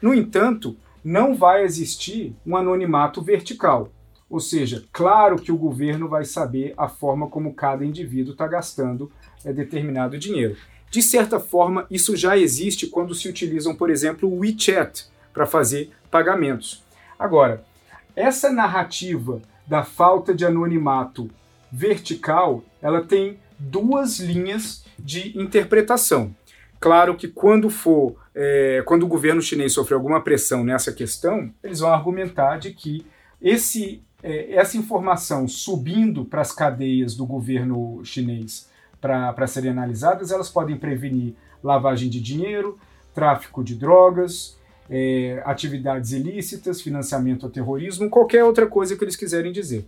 No 0.00 0.14
entanto, 0.14 0.76
não 1.04 1.34
vai 1.34 1.64
existir 1.64 2.34
um 2.46 2.56
anonimato 2.56 3.22
vertical, 3.22 3.90
ou 4.28 4.38
seja, 4.38 4.84
claro 4.92 5.36
que 5.36 5.50
o 5.50 5.58
governo 5.58 6.08
vai 6.08 6.24
saber 6.24 6.72
a 6.76 6.88
forma 6.88 7.26
como 7.26 7.52
cada 7.52 7.84
indivíduo 7.84 8.32
está 8.32 8.46
gastando 8.46 9.10
é, 9.44 9.52
determinado 9.52 10.16
dinheiro. 10.16 10.56
De 10.90 11.02
certa 11.02 11.40
forma, 11.40 11.86
isso 11.90 12.16
já 12.16 12.36
existe 12.36 12.86
quando 12.86 13.14
se 13.14 13.28
utilizam, 13.28 13.74
por 13.74 13.90
exemplo, 13.90 14.28
o 14.28 14.38
WeChat 14.38 15.06
para 15.32 15.46
fazer 15.46 15.90
pagamentos. 16.10 16.84
Agora, 17.18 17.64
essa 18.14 18.50
narrativa 18.50 19.40
da 19.70 19.84
falta 19.84 20.34
de 20.34 20.44
anonimato 20.44 21.30
vertical, 21.70 22.64
ela 22.82 23.04
tem 23.04 23.38
duas 23.56 24.18
linhas 24.18 24.84
de 24.98 25.40
interpretação. 25.40 26.34
Claro 26.80 27.14
que 27.14 27.28
quando 27.28 27.70
for, 27.70 28.16
é, 28.34 28.82
quando 28.84 29.04
o 29.04 29.06
governo 29.06 29.40
chinês 29.40 29.72
sofrer 29.72 29.94
alguma 29.94 30.20
pressão 30.20 30.64
nessa 30.64 30.92
questão, 30.92 31.54
eles 31.62 31.78
vão 31.78 31.92
argumentar 31.92 32.58
de 32.58 32.72
que 32.72 33.06
esse, 33.40 34.02
é, 34.24 34.56
essa 34.56 34.76
informação 34.76 35.46
subindo 35.46 36.24
para 36.24 36.40
as 36.40 36.50
cadeias 36.50 37.14
do 37.14 37.24
governo 37.24 38.00
chinês 38.04 38.68
para 39.00 39.46
serem 39.46 39.70
analisadas, 39.70 40.32
elas 40.32 40.50
podem 40.50 40.76
prevenir 40.76 41.34
lavagem 41.62 42.10
de 42.10 42.20
dinheiro, 42.20 42.76
tráfico 43.14 43.62
de 43.62 43.76
drogas, 43.76 44.58
é, 44.90 45.40
atividades 45.44 46.10
ilícitas, 46.10 46.82
financiamento 46.82 47.46
ao 47.46 47.52
terrorismo, 47.52 48.10
qualquer 48.10 48.42
outra 48.42 48.66
coisa 48.66 48.96
que 48.96 49.04
eles 49.04 49.14
quiserem 49.14 49.52
dizer. 49.52 49.86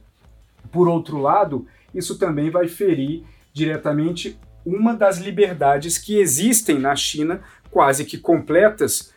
Por 0.71 0.89
outro 0.89 1.19
lado, 1.19 1.67
isso 1.93 2.17
também 2.17 2.51
vai 2.51 2.69
ferir 2.69 3.25
diretamente 3.53 4.39
uma 4.65 4.95
das 4.95 5.19
liberdades 5.19 5.99
que 5.99 6.19
existem 6.19 6.79
na 6.79 6.95
China, 6.95 7.43
quase 7.71 8.05
que 8.05 8.17
completas, 8.17 9.13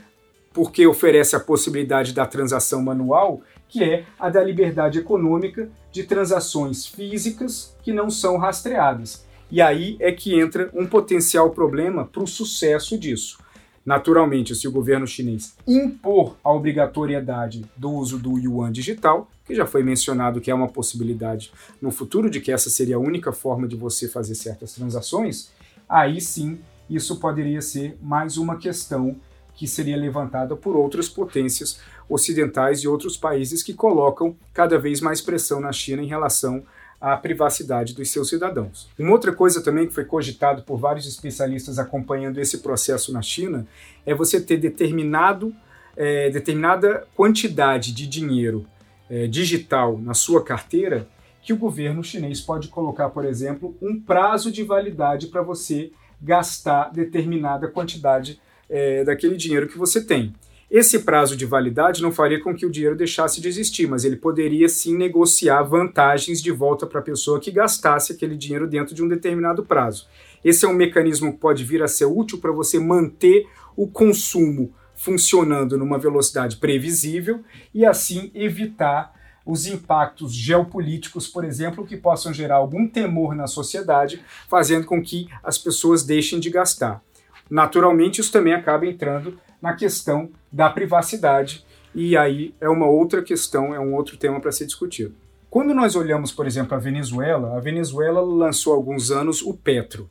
porque 0.51 0.88
oferece 0.88 1.36
a 1.36 1.39
possibilidade 1.39 2.13
da 2.13 2.25
transação 2.25 2.82
manual, 2.82 3.42
que 3.68 3.84
é 3.84 4.06
a 4.18 4.30
da 4.30 4.44
liberdade 4.44 4.98
econômica 4.98 5.70
de 5.92 6.04
transações 6.04 6.88
físicas 6.88 7.75
que 7.84 7.94
não 7.94 8.10
são 8.10 8.38
rastreadas. 8.38 9.25
E 9.51 9.62
aí 9.62 9.98
é 10.00 10.12
que 10.12 10.39
entra 10.39 10.72
um 10.74 10.88
potencial 10.88 11.51
problema 11.51 12.06
para 12.06 12.24
o 12.24 12.27
sucesso 12.27 12.98
disso. 12.98 13.38
Naturalmente, 13.86 14.56
se 14.56 14.68
o 14.68 14.72
governo 14.72 15.06
chinês 15.06 15.56
impor 15.68 16.36
a 16.44 16.51
obrigatoriedade 16.51 17.63
do 17.77 17.92
uso 17.92 18.18
do 18.18 18.39
yuan 18.39 18.72
digital, 18.72 19.30
que 19.46 19.54
já 19.54 19.65
foi 19.65 19.84
mencionado 19.84 20.42
que 20.42 20.50
é 20.50 20.56
uma 20.56 20.68
possibilidade 20.68 21.51
no 21.80 21.92
futuro 21.92 22.30
de 22.30 22.42
que 22.42 22.51
essa 22.51 22.70
seria 22.70 22.96
a 22.96 23.00
única 23.00 23.32
forma 23.32 23.68
de 23.68 23.75
você 23.75 24.08
fazer 24.08 24.34
certas 24.34 24.74
transações, 24.74 25.51
aí 25.88 26.20
sim 26.20 26.58
isso 26.89 27.20
poderia 27.20 27.62
ser 27.62 27.96
mais 28.01 28.38
uma 28.38 28.58
questão 28.58 29.15
que 29.54 29.68
seria 29.68 29.96
levantada 29.96 30.56
por 30.56 30.75
outras 30.75 31.08
potências 31.08 31.80
ocidentais 32.10 32.80
e 32.80 32.88
outros 32.88 33.15
países 33.15 33.63
que 33.63 33.74
colocam 33.74 34.36
cada 34.54 34.77
vez 34.77 35.00
mais 35.00 35.22
pressão 35.22 35.60
na 35.60 35.72
China 35.72 36.01
em 36.01 36.08
relação 36.08 36.63
a 37.05 37.15
privacidade 37.15 37.93
dos 37.93 38.09
seus 38.09 38.29
cidadãos. 38.29 38.89
Uma 38.97 39.12
outra 39.12 39.31
coisa 39.31 39.62
também 39.62 39.85
que 39.85 39.93
foi 39.93 40.05
cogitado 40.05 40.63
por 40.63 40.77
vários 40.77 41.05
especialistas 41.05 41.77
acompanhando 41.77 42.39
esse 42.39 42.57
processo 42.57 43.13
na 43.13 43.21
China 43.21 43.67
é 44.07 44.15
você 44.15 44.41
ter 44.41 44.57
determinado, 44.57 45.55
é, 45.95 46.31
determinada 46.31 47.05
quantidade 47.15 47.93
de 47.93 48.07
dinheiro 48.07 48.65
é, 49.07 49.27
digital 49.27 50.00
na 50.00 50.15
sua 50.15 50.43
carteira 50.43 51.07
que 51.43 51.53
o 51.53 51.57
governo 51.57 52.03
chinês 52.03 52.41
pode 52.41 52.69
colocar, 52.69 53.09
por 53.09 53.24
exemplo, 53.24 53.77
um 53.79 54.01
prazo 54.01 54.51
de 54.51 54.63
validade 54.63 55.27
para 55.27 55.43
você 55.43 55.91
gastar 56.19 56.91
determinada 56.91 57.67
quantidade 57.67 58.41
é, 58.67 59.03
daquele 59.03 59.38
dinheiro 59.38 59.67
que 59.67 59.77
você 59.77 60.03
tem. 60.03 60.33
Esse 60.69 61.00
prazo 61.00 61.38
de 61.38 61.45
validade 61.45 62.01
não 62.01 62.12
faria 62.12 62.41
com 62.41 62.55
que 62.55 62.65
o 62.65 62.72
dinheiro 62.72 62.95
deixasse 62.95 63.39
de 63.39 63.48
existir, 63.48 63.88
mas 63.88 64.03
ele 64.03 64.15
poderia 64.15 64.67
sim 64.67 64.98
negociar 64.98 65.62
vantagens 65.62 66.41
de 66.41 66.51
volta 66.51 66.88
para 66.88 67.00
a 67.00 67.03
pessoa 67.03 67.39
que 67.39 67.51
gastasse 67.51 68.12
aquele 68.12 68.36
dinheiro 68.36 68.67
dentro 68.67 68.95
de 68.95 69.03
um 69.03 69.07
determinado 69.07 69.63
prazo. 69.63 70.07
Esse 70.43 70.65
é 70.65 70.67
um 70.67 70.74
mecanismo 70.74 71.31
que 71.31 71.39
pode 71.39 71.63
vir 71.63 71.84
a 71.84 71.88
ser 71.88 72.05
útil 72.05 72.39
para 72.39 72.51
você 72.51 72.79
manter 72.79 73.48
o 73.75 73.88
consumo 73.88 74.74
funcionando 74.95 75.77
numa 75.77 76.00
velocidade 76.00 76.57
previsível 76.57 77.41
e 77.74 77.86
assim 77.86 78.31
evitar 78.34 79.13
os 79.45 79.67
impactos 79.67 80.34
geopolíticos, 80.34 81.27
por 81.27 81.45
exemplo, 81.45 81.86
que 81.86 81.95
possam 81.95 82.34
gerar 82.34 82.55
algum 82.55 82.88
temor 82.88 83.36
na 83.36 83.45
sociedade, 83.45 84.24
fazendo 84.50 84.88
com 84.88 85.03
que 85.03 85.27
as 85.43 85.57
pessoas 85.57 86.03
deixem 86.03 86.39
de 86.39 86.50
gastar. 86.50 87.03
Naturalmente, 87.48 88.19
isso 88.19 88.31
também 88.31 88.53
acaba 88.53 88.88
entrando 88.88 89.38
na 89.65 89.74
questão 89.74 90.29
da 90.51 90.69
privacidade, 90.69 91.65
e 91.93 92.15
aí 92.15 92.53
é 92.62 92.69
uma 92.69 92.86
outra 92.86 93.24
questão, 93.24 93.74
é 93.74 93.79
um 93.79 93.95
outro 93.95 94.15
tema 94.15 94.39
para 94.39 94.51
ser 94.51 94.65
discutido. 94.65 95.15
Quando 95.50 95.74
nós 95.74 95.95
olhamos, 95.95 96.31
por 96.31 96.45
exemplo, 96.45 96.75
a 96.75 96.79
Venezuela, 96.79 97.57
a 97.57 97.60
Venezuela 97.60 98.22
lançou 98.22 98.74
há 98.74 98.75
alguns 98.75 99.10
anos 99.10 99.41
o 99.41 99.53
Petro. 99.53 100.10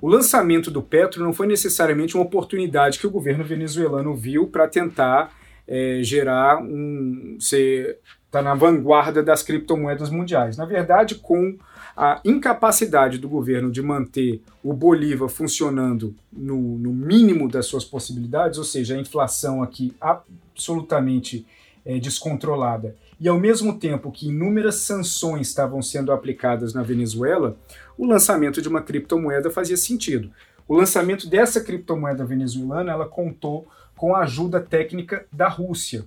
O 0.00 0.08
lançamento 0.08 0.70
do 0.70 0.80
Petro 0.80 1.22
não 1.22 1.32
foi 1.32 1.46
necessariamente 1.46 2.14
uma 2.14 2.24
oportunidade 2.24 2.98
que 2.98 3.06
o 3.06 3.10
governo 3.10 3.44
venezuelano 3.44 4.14
viu 4.14 4.46
para 4.46 4.66
tentar 4.66 5.30
é, 5.68 6.00
gerar 6.02 6.62
um. 6.62 7.36
ser 7.38 7.98
tá 8.30 8.40
na 8.40 8.54
vanguarda 8.54 9.22
das 9.22 9.42
criptomoedas 9.42 10.08
mundiais. 10.08 10.56
Na 10.56 10.64
verdade, 10.64 11.16
com 11.16 11.58
a 12.02 12.18
incapacidade 12.24 13.18
do 13.18 13.28
governo 13.28 13.70
de 13.70 13.82
manter 13.82 14.40
o 14.64 14.72
Bolívar 14.72 15.28
funcionando 15.28 16.14
no, 16.32 16.78
no 16.78 16.94
mínimo 16.94 17.46
das 17.46 17.66
suas 17.66 17.84
possibilidades, 17.84 18.56
ou 18.56 18.64
seja, 18.64 18.96
a 18.96 18.98
inflação 18.98 19.62
aqui 19.62 19.94
absolutamente 20.00 21.46
é, 21.84 21.98
descontrolada, 21.98 22.96
e 23.20 23.28
ao 23.28 23.38
mesmo 23.38 23.78
tempo 23.78 24.10
que 24.10 24.30
inúmeras 24.30 24.76
sanções 24.76 25.48
estavam 25.48 25.82
sendo 25.82 26.10
aplicadas 26.10 26.72
na 26.72 26.82
Venezuela, 26.82 27.54
o 27.98 28.06
lançamento 28.06 28.62
de 28.62 28.68
uma 28.68 28.80
criptomoeda 28.80 29.50
fazia 29.50 29.76
sentido. 29.76 30.30
O 30.66 30.74
lançamento 30.74 31.28
dessa 31.28 31.60
criptomoeda 31.60 32.24
venezuelana 32.24 32.92
ela 32.92 33.06
contou 33.06 33.68
com 33.94 34.14
a 34.14 34.20
ajuda 34.20 34.58
técnica 34.58 35.26
da 35.30 35.48
Rússia. 35.48 36.06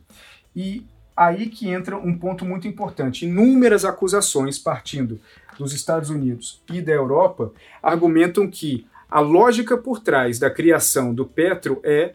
E 0.55 0.83
aí 1.15 1.47
que 1.47 1.69
entra 1.69 1.97
um 1.97 2.17
ponto 2.17 2.43
muito 2.43 2.67
importante. 2.67 3.25
Inúmeras 3.25 3.85
acusações 3.85 4.57
partindo 4.57 5.19
dos 5.57 5.73
Estados 5.73 6.09
Unidos 6.09 6.61
e 6.71 6.81
da 6.81 6.91
Europa 6.91 7.51
argumentam 7.81 8.49
que 8.49 8.87
a 9.09 9.19
lógica 9.19 9.77
por 9.77 9.99
trás 9.99 10.39
da 10.39 10.49
criação 10.49 11.13
do 11.13 11.25
Petro 11.25 11.79
é, 11.83 12.13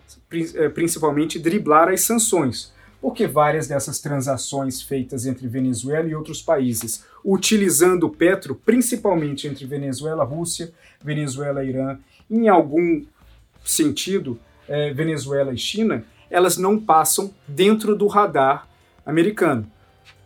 é 0.56 0.68
principalmente 0.68 1.38
driblar 1.38 1.88
as 1.88 2.00
sanções, 2.00 2.72
porque 3.00 3.24
várias 3.24 3.68
dessas 3.68 4.00
transações 4.00 4.82
feitas 4.82 5.24
entre 5.24 5.46
Venezuela 5.46 6.08
e 6.08 6.14
outros 6.14 6.42
países, 6.42 7.04
utilizando 7.24 8.04
o 8.04 8.10
Petro, 8.10 8.56
principalmente 8.56 9.46
entre 9.46 9.64
Venezuela, 9.64 10.24
Rússia, 10.24 10.72
Venezuela, 11.00 11.64
Irã, 11.64 11.98
em 12.28 12.48
algum 12.48 13.04
sentido, 13.64 14.38
é, 14.68 14.92
Venezuela 14.92 15.54
e 15.54 15.58
China, 15.58 16.04
elas 16.28 16.56
não 16.56 16.78
passam 16.78 17.32
dentro 17.46 17.94
do 17.94 18.06
radar 18.06 18.67
americano. 19.08 19.66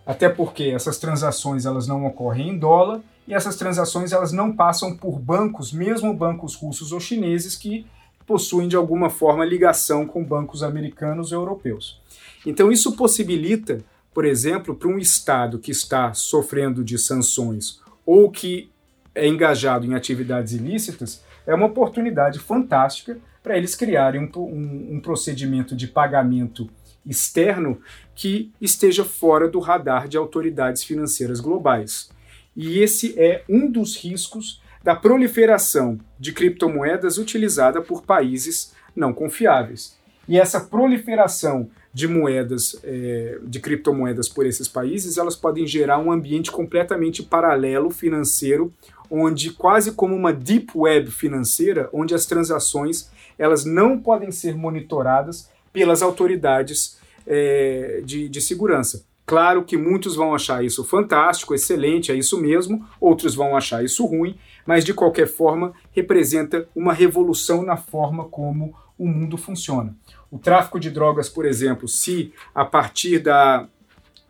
Até 0.05 0.29
porque 0.29 0.65
essas 0.65 0.99
transações 0.99 1.65
elas 1.65 1.87
não 1.87 2.05
ocorrem 2.05 2.51
em 2.51 2.59
dólar 2.59 3.01
e 3.27 3.33
essas 3.33 3.55
transações 3.55 4.13
elas 4.13 4.33
não 4.33 4.53
passam 4.53 4.97
por 4.97 5.21
bancos, 5.21 5.73
mesmo 5.73 6.13
bancos 6.13 6.57
russos 6.57 6.91
ou 6.91 6.99
chineses 6.99 7.55
que 7.55 7.87
possuem 8.27 8.67
de 8.67 8.75
alguma 8.75 9.09
forma 9.09 9.45
ligação 9.45 10.05
com 10.05 10.25
bancos 10.25 10.65
americanos 10.65 11.31
ou 11.31 11.41
europeus. 11.41 12.01
Então 12.45 12.73
isso 12.73 12.97
possibilita, 12.97 13.79
por 14.13 14.25
exemplo, 14.25 14.75
para 14.75 14.89
um 14.89 14.99
estado 14.99 15.61
que 15.61 15.71
está 15.71 16.13
sofrendo 16.13 16.83
de 16.83 16.99
sanções 16.99 17.81
ou 18.05 18.29
que 18.31 18.69
é 19.15 19.29
engajado 19.29 19.87
em 19.87 19.95
atividades 19.95 20.53
ilícitas, 20.53 21.23
é 21.47 21.55
uma 21.55 21.67
oportunidade 21.67 22.41
fantástica 22.41 23.19
para 23.43 23.57
eles 23.57 23.75
criarem 23.77 24.23
um, 24.23 24.41
um, 24.41 24.97
um 24.97 25.01
procedimento 25.01 25.77
de 25.77 25.87
pagamento 25.87 26.69
externo 27.05 27.81
que 28.15 28.51
esteja 28.61 29.05
fora 29.05 29.49
do 29.49 29.59
radar 29.59 30.09
de 30.09 30.17
autoridades 30.17 30.85
financeiras 30.85 31.41
globais. 31.41 32.11
E 32.57 32.81
esse 32.81 33.19
é 33.19 33.45
um 33.49 33.71
dos 33.71 33.97
riscos 33.97 34.61
da 34.83 34.95
proliferação 34.95 35.99
de 36.19 36.33
criptomoedas 36.33 37.19
utilizada 37.19 37.81
por 37.81 38.03
países 38.03 38.73
não 38.95 39.13
confiáveis. 39.13 39.97
E 40.29 40.39
essa 40.39 40.61
proliferação 40.61 41.69
de 41.93 42.09
moedas, 42.09 42.79
é, 42.83 43.39
de 43.43 43.61
criptomoedas 43.61 44.29
por 44.29 44.47
esses 44.47 44.67
países, 44.67 45.19
elas 45.19 45.37
podem 45.37 45.67
gerar 45.67 45.99
um 45.99 46.11
ambiente 46.11 46.51
completamente 46.51 47.23
paralelo 47.23 47.91
financeiro, 47.91 48.73
onde 49.11 49.51
quase 49.51 49.93
como 49.93 50.15
uma 50.15 50.33
deep 50.33 50.73
web 50.75 51.11
financeira, 51.11 51.89
onde 51.93 52.15
as 52.15 52.25
transações 52.25 53.11
elas 53.39 53.65
não 53.65 53.99
podem 53.99 54.31
ser 54.31 54.57
monitoradas 54.57 55.51
pelas 55.73 56.03
autoridades 56.03 56.99
é, 57.27 58.03
de, 58.05 58.29
de 58.29 58.41
segurança. 58.41 59.05
Claro 59.25 59.65
que 59.65 59.77
muitos 59.77 60.17
vão 60.17 60.35
achar 60.35 60.65
isso 60.65 60.85
fantástico, 60.85 61.55
excelente, 61.55 62.11
é 62.11 62.15
isso 62.15 62.41
mesmo, 62.41 62.85
outros 63.01 63.35
vão 63.35 63.57
achar 63.57 63.85
isso 63.85 64.05
ruim, 64.05 64.37
mas 64.67 64.85
de 64.85 64.93
qualquer 64.93 65.27
forma 65.27 65.73
representa 65.93 66.69
uma 66.75 66.93
revolução 66.93 67.63
na 67.63 67.77
forma 67.77 68.25
como 68.25 68.75
o 68.99 69.07
mundo 69.07 69.37
funciona. 69.37 69.97
O 70.31 70.39
tráfico 70.39 70.79
de 70.79 70.91
drogas, 70.91 71.29
por 71.29 71.45
exemplo, 71.45 71.87
se 71.87 72.33
a 72.55 72.65
partir 72.65 73.21
da, 73.21 73.67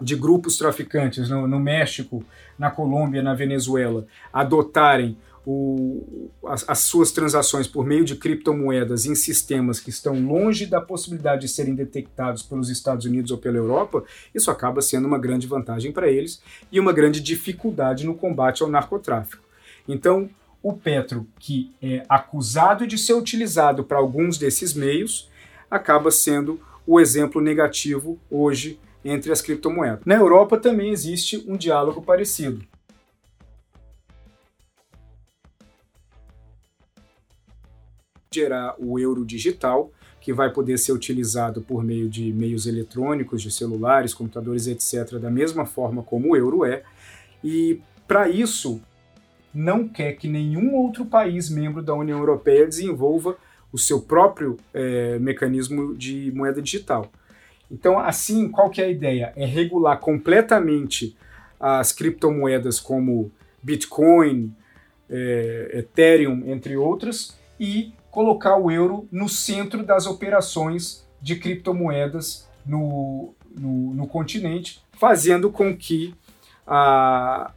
de 0.00 0.14
grupos 0.14 0.58
traficantes 0.58 1.28
no, 1.28 1.49
no 1.49 1.58
México, 1.58 2.25
na 2.58 2.70
Colômbia, 2.70 3.22
na 3.22 3.34
Venezuela, 3.34 4.06
adotarem 4.32 5.16
o, 5.46 6.30
as, 6.46 6.64
as, 6.68 6.78
suas 6.80 7.11
transações 7.11 7.66
por 7.66 7.84
meio 7.84 8.04
de 8.04 8.14
criptomoedas 8.14 9.06
em 9.06 9.14
sistemas 9.14 9.80
que 9.80 9.90
estão 9.90 10.25
longe 10.25 10.66
da 10.66 10.80
possibilidade 10.80 11.42
de 11.42 11.49
serem 11.49 11.75
detectados 11.75 12.42
pelos 12.42 12.70
Estados 12.70 13.06
Unidos 13.06 13.30
ou 13.30 13.38
pela 13.38 13.56
Europa, 13.56 14.04
isso 14.34 14.50
acaba 14.50 14.80
sendo 14.80 15.08
uma 15.08 15.18
grande 15.18 15.46
vantagem 15.46 15.90
para 15.90 16.08
eles 16.11 16.40
e 16.70 16.78
uma 16.78 16.92
grande 16.92 17.20
dificuldade 17.20 18.06
no 18.06 18.14
combate 18.14 18.62
ao 18.62 18.70
narcotráfico. 18.70 19.42
Então, 19.88 20.30
o 20.62 20.72
Petro, 20.72 21.26
que 21.40 21.72
é 21.82 22.04
acusado 22.08 22.87
de 22.87 22.96
ser 22.96 23.14
utilizado 23.14 23.82
para 23.82 23.99
alguns 23.99 24.38
desses 24.38 24.72
meios, 24.75 25.28
acaba 25.68 26.11
sendo 26.11 26.61
o 26.87 27.00
exemplo 27.00 27.40
negativo 27.40 28.18
hoje 28.30 28.78
entre 29.04 29.32
as 29.32 29.42
criptomoedas. 29.42 30.04
Na 30.04 30.14
Europa 30.14 30.56
também 30.56 30.90
existe 30.90 31.44
um 31.49 31.56
diálogo 31.56 32.00
parecido. 32.00 32.64
Gerar 38.34 38.74
o 38.78 38.98
euro 38.98 39.24
digital, 39.24 39.90
que 40.20 40.32
vai 40.32 40.52
poder 40.52 40.78
ser 40.78 40.92
utilizado 40.92 41.62
por 41.62 41.82
meio 41.82 42.08
de 42.08 42.32
meios 42.32 42.66
eletrônicos, 42.66 43.42
de 43.42 43.50
celulares, 43.50 44.14
computadores, 44.14 44.66
etc., 44.66 45.18
da 45.18 45.30
mesma 45.30 45.66
forma 45.66 46.02
como 46.02 46.30
o 46.30 46.36
euro 46.36 46.64
é. 46.64 46.82
E 47.42 47.80
para 48.06 48.28
isso, 48.28 48.80
não 49.52 49.88
quer 49.88 50.12
que 50.12 50.28
nenhum 50.28 50.74
outro 50.74 51.04
país 51.04 51.50
membro 51.50 51.82
da 51.82 51.94
União 51.94 52.18
Europeia 52.18 52.66
desenvolva 52.66 53.36
o 53.72 53.78
seu 53.78 54.00
próprio 54.00 54.58
é, 54.72 55.18
mecanismo 55.18 55.94
de 55.94 56.30
moeda 56.32 56.60
digital. 56.62 57.10
Então, 57.70 57.98
assim, 57.98 58.48
qual 58.48 58.68
que 58.70 58.82
é 58.82 58.84
a 58.84 58.90
ideia? 58.90 59.32
É 59.34 59.46
regular 59.46 59.98
completamente 59.98 61.16
as 61.58 61.90
criptomoedas 61.90 62.78
como 62.78 63.32
Bitcoin, 63.62 64.54
é, 65.08 65.70
Ethereum, 65.78 66.42
entre 66.46 66.76
outras, 66.76 67.36
e 67.58 67.92
colocar 68.12 68.59
o 68.59 68.71
euro 68.71 69.09
no 69.11 69.26
centro 69.26 69.83
das 69.83 70.07
operações 70.07 71.04
de 71.21 71.35
criptomoedas 71.35 72.47
no, 72.64 73.35
no, 73.59 73.95
no 73.95 74.07
continente, 74.07 74.83
fazendo 74.92 75.50
com 75.50 75.75
que 75.75 76.14
a, 76.66 77.52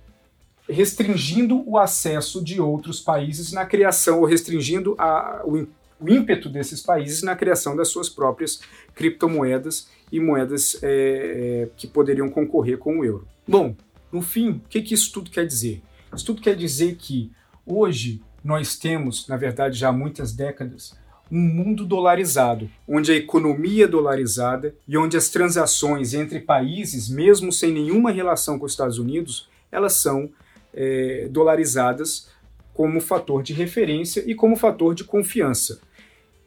restringindo 0.67 1.61
o 1.69 1.77
acesso 1.77 2.41
de 2.41 2.61
outros 2.61 3.01
países 3.01 3.51
na 3.51 3.65
criação, 3.65 4.21
ou 4.21 4.25
restringindo 4.25 4.95
a, 4.97 5.41
o, 5.43 5.67
o, 5.99 6.09
ímpeto 6.09 6.47
desses 6.47 6.81
países 6.81 7.21
na 7.21 7.35
criação 7.35 7.75
das 7.75 7.89
suas 7.89 8.07
próprias 8.07 8.61
criptomoedas 8.95 9.89
e 10.09 10.21
moedas 10.21 10.79
é, 10.81 10.87
é, 10.87 11.69
que 11.75 11.85
poderiam 11.85 12.29
concorrer 12.29 12.77
com 12.77 12.99
o 12.99 13.05
euro. 13.05 13.27
Bom, 13.45 13.75
no 14.09 14.21
fim, 14.21 14.51
o 14.51 14.61
que, 14.69 14.81
que 14.81 14.93
isso 14.93 15.11
tudo 15.11 15.29
quer 15.29 15.45
dizer? 15.45 15.83
Isso 16.15 16.25
tudo 16.25 16.41
quer 16.41 16.55
dizer 16.55 16.95
que 16.95 17.29
hoje 17.65 18.21
nós 18.45 18.77
temos, 18.77 19.27
na 19.27 19.35
verdade, 19.37 19.75
já 19.75 19.89
há 19.89 19.91
muitas 19.91 20.31
décadas, 20.31 20.95
um 21.31 21.39
mundo 21.39 21.83
dolarizado, 21.83 22.69
onde 22.87 23.11
a 23.11 23.15
economia 23.15 23.85
é 23.85 23.87
dolarizada 23.87 24.75
e 24.87 24.95
onde 24.95 25.17
as 25.17 25.29
transações 25.29 26.13
entre 26.13 26.39
países, 26.39 27.09
mesmo 27.09 27.51
sem 27.51 27.73
nenhuma 27.73 28.11
relação 28.11 28.59
com 28.59 28.67
os 28.67 28.73
Estados 28.73 28.99
Unidos, 28.99 29.49
elas 29.71 29.93
são 29.93 30.29
é, 30.71 31.27
dolarizadas 31.31 32.29
como 32.71 33.01
fator 33.01 33.41
de 33.41 33.51
referência 33.51 34.23
e 34.27 34.35
como 34.35 34.55
fator 34.55 34.93
de 34.93 35.03
confiança. 35.03 35.81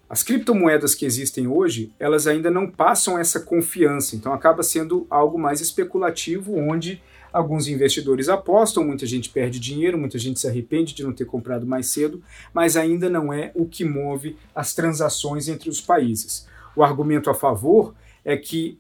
As 0.09 0.23
criptomoedas 0.23 0.95
que 0.95 1.05
existem 1.05 1.47
hoje, 1.47 1.93
elas 1.99 2.27
ainda 2.27 2.51
não 2.51 2.71
passam 2.71 3.19
essa 3.19 3.41
confiança, 3.41 4.17
então 4.17 4.33
acaba 4.33 4.63
sendo 4.63 5.07
algo 5.11 5.39
mais 5.39 5.61
especulativo, 5.61 6.57
onde 6.57 7.01
Alguns 7.33 7.69
investidores 7.69 8.29
apostam, 8.29 8.85
muita 8.85 9.05
gente 9.05 9.29
perde 9.29 9.61
dinheiro, 9.61 9.99
muita 9.99 10.19
gente 10.19 10.41
se 10.41 10.49
arrepende 10.49 10.95
de 10.95 11.03
não 11.03 11.13
ter 11.13 11.27
comprado 11.27 11.67
mais 11.67 11.89
cedo, 11.89 12.23
mas 12.55 12.77
ainda 12.77 13.11
não 13.11 13.33
é 13.33 13.53
o 13.55 13.67
que 13.67 13.85
move 13.85 14.37
as 14.55 14.75
transações 14.75 15.49
entre 15.49 15.69
os 15.69 15.81
países. 15.81 16.47
O 16.75 16.83
argumento 16.83 17.29
a 17.29 17.35
favor 17.35 17.95
é 18.25 18.37
que 18.37 18.79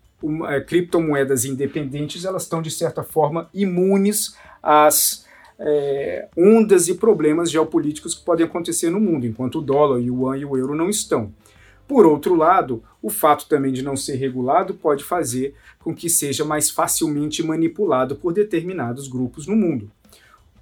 é, 0.48 0.60
criptomoedas 0.60 1.44
independentes 1.44 2.24
elas 2.24 2.42
estão 2.44 2.62
de 2.62 2.70
certa 2.70 3.02
forma 3.02 3.48
imunes 3.52 4.34
às 4.62 5.26
é, 5.58 6.28
ondas 6.36 6.88
e 6.88 6.94
problemas 6.94 7.50
geopolíticos 7.50 8.14
que 8.14 8.24
podem 8.24 8.46
acontecer 8.46 8.90
no 8.90 9.00
mundo, 9.00 9.26
enquanto 9.26 9.58
o 9.58 9.62
dólar, 9.62 9.96
o 9.96 10.00
yuan 10.00 10.36
e 10.36 10.44
o 10.44 10.56
euro 10.56 10.74
não 10.74 10.88
estão. 10.88 11.32
Por 11.86 12.04
outro 12.04 12.34
lado, 12.34 12.82
o 13.02 13.08
fato 13.08 13.48
também 13.48 13.72
de 13.72 13.82
não 13.82 13.96
ser 13.96 14.16
regulado 14.16 14.74
pode 14.74 15.02
fazer 15.02 15.54
com 15.78 15.94
que 15.94 16.10
seja 16.10 16.44
mais 16.44 16.70
facilmente 16.70 17.42
manipulado 17.42 18.14
por 18.14 18.34
determinados 18.34 19.08
grupos 19.08 19.46
no 19.46 19.56
mundo. 19.56 19.90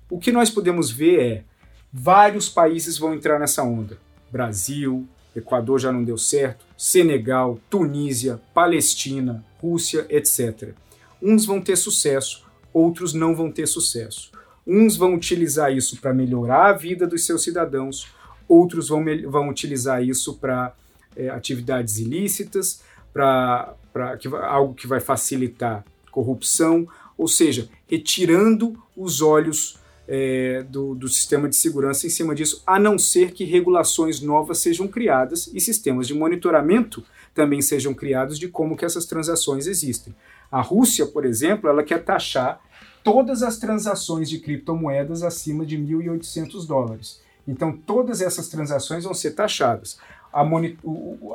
O 0.09 0.21
que 0.21 0.31
nós 0.31 0.51
podemos 0.51 0.89
ver 0.89 1.21
é 1.21 1.45
vários 1.93 2.49
países 2.49 2.97
vão 2.97 3.13
entrar 3.13 3.41
nessa 3.41 3.65
onda. 3.65 3.99
Brasil, 4.31 5.07
Equador 5.35 5.81
já 5.81 5.93
não 5.93 6.05
deu 6.05 6.17
certo, 6.17 6.65
Senegal, 6.79 7.59
Tunísia, 7.69 8.41
Palestina, 8.55 9.45
Rússia, 9.61 10.07
etc. 10.09 10.75
Uns 11.21 11.45
vão 11.45 11.61
ter 11.61 11.77
sucesso, 11.77 12.47
outros 12.73 13.13
não 13.13 13.35
vão 13.35 13.51
ter 13.51 13.67
sucesso. 13.67 14.31
Uns 14.66 14.96
vão 14.96 15.14
utilizar 15.14 15.72
isso 15.72 16.00
para 16.00 16.12
melhorar 16.12 16.70
a 16.70 16.72
vida 16.72 17.07
dos 17.07 17.24
seus 17.24 17.42
cidadãos, 17.42 18.09
outros 18.48 18.88
vão, 18.88 19.05
vão 19.29 19.48
utilizar 19.48 20.02
isso 20.02 20.35
para 20.38 20.74
é, 21.16 21.29
atividades 21.29 21.98
ilícitas, 21.98 22.83
para 23.12 23.74
algo 24.48 24.74
que 24.74 24.87
vai 24.87 25.00
facilitar 25.00 25.85
corrupção, 26.11 26.88
ou 27.16 27.29
seja, 27.29 27.68
retirando 27.87 28.76
os 28.96 29.22
olhos 29.22 29.79
é, 30.09 30.64
do, 30.68 30.94
do, 30.94 31.09
sistema 31.09 31.48
de 31.48 31.57
segurança 31.57 32.07
em 32.07 32.11
cima 32.11 32.35
disso, 32.35 32.62
a 32.66 32.79
não 32.79 32.98
ser 32.98 33.33
que 33.33 33.44
regulações 33.44 34.20
novas 34.20 34.59
sejam 34.59 34.87
criadas 34.87 35.50
e 35.52 35.61
sistemas 35.61 36.07
de 36.07 36.14
monitoramento 36.14 37.05
também 37.35 37.61
sejam 37.61 37.92
criados 37.92 38.38
de 38.38 38.48
como 38.48 38.76
que 38.76 38.85
essas 38.85 39.05
transações 39.05 39.66
existem. 39.66 40.14
A 40.50 40.61
Rússia, 40.61 41.07
por 41.07 41.24
exemplo, 41.24 41.68
ela 41.68 41.83
quer 41.83 42.02
taxar 42.02 42.61
todas 43.07 43.42
as 43.42 43.57
transações 43.59 44.29
de 44.29 44.38
criptomoedas 44.38 45.23
acima 45.23 45.64
de 45.64 45.79
1.800 45.79 46.66
dólares. 46.66 47.23
Então, 47.47 47.73
todas 47.73 48.21
essas 48.21 48.49
transações 48.49 49.05
vão 49.05 49.14
ser 49.14 49.31
taxadas 49.31 49.99
a, 50.33 50.42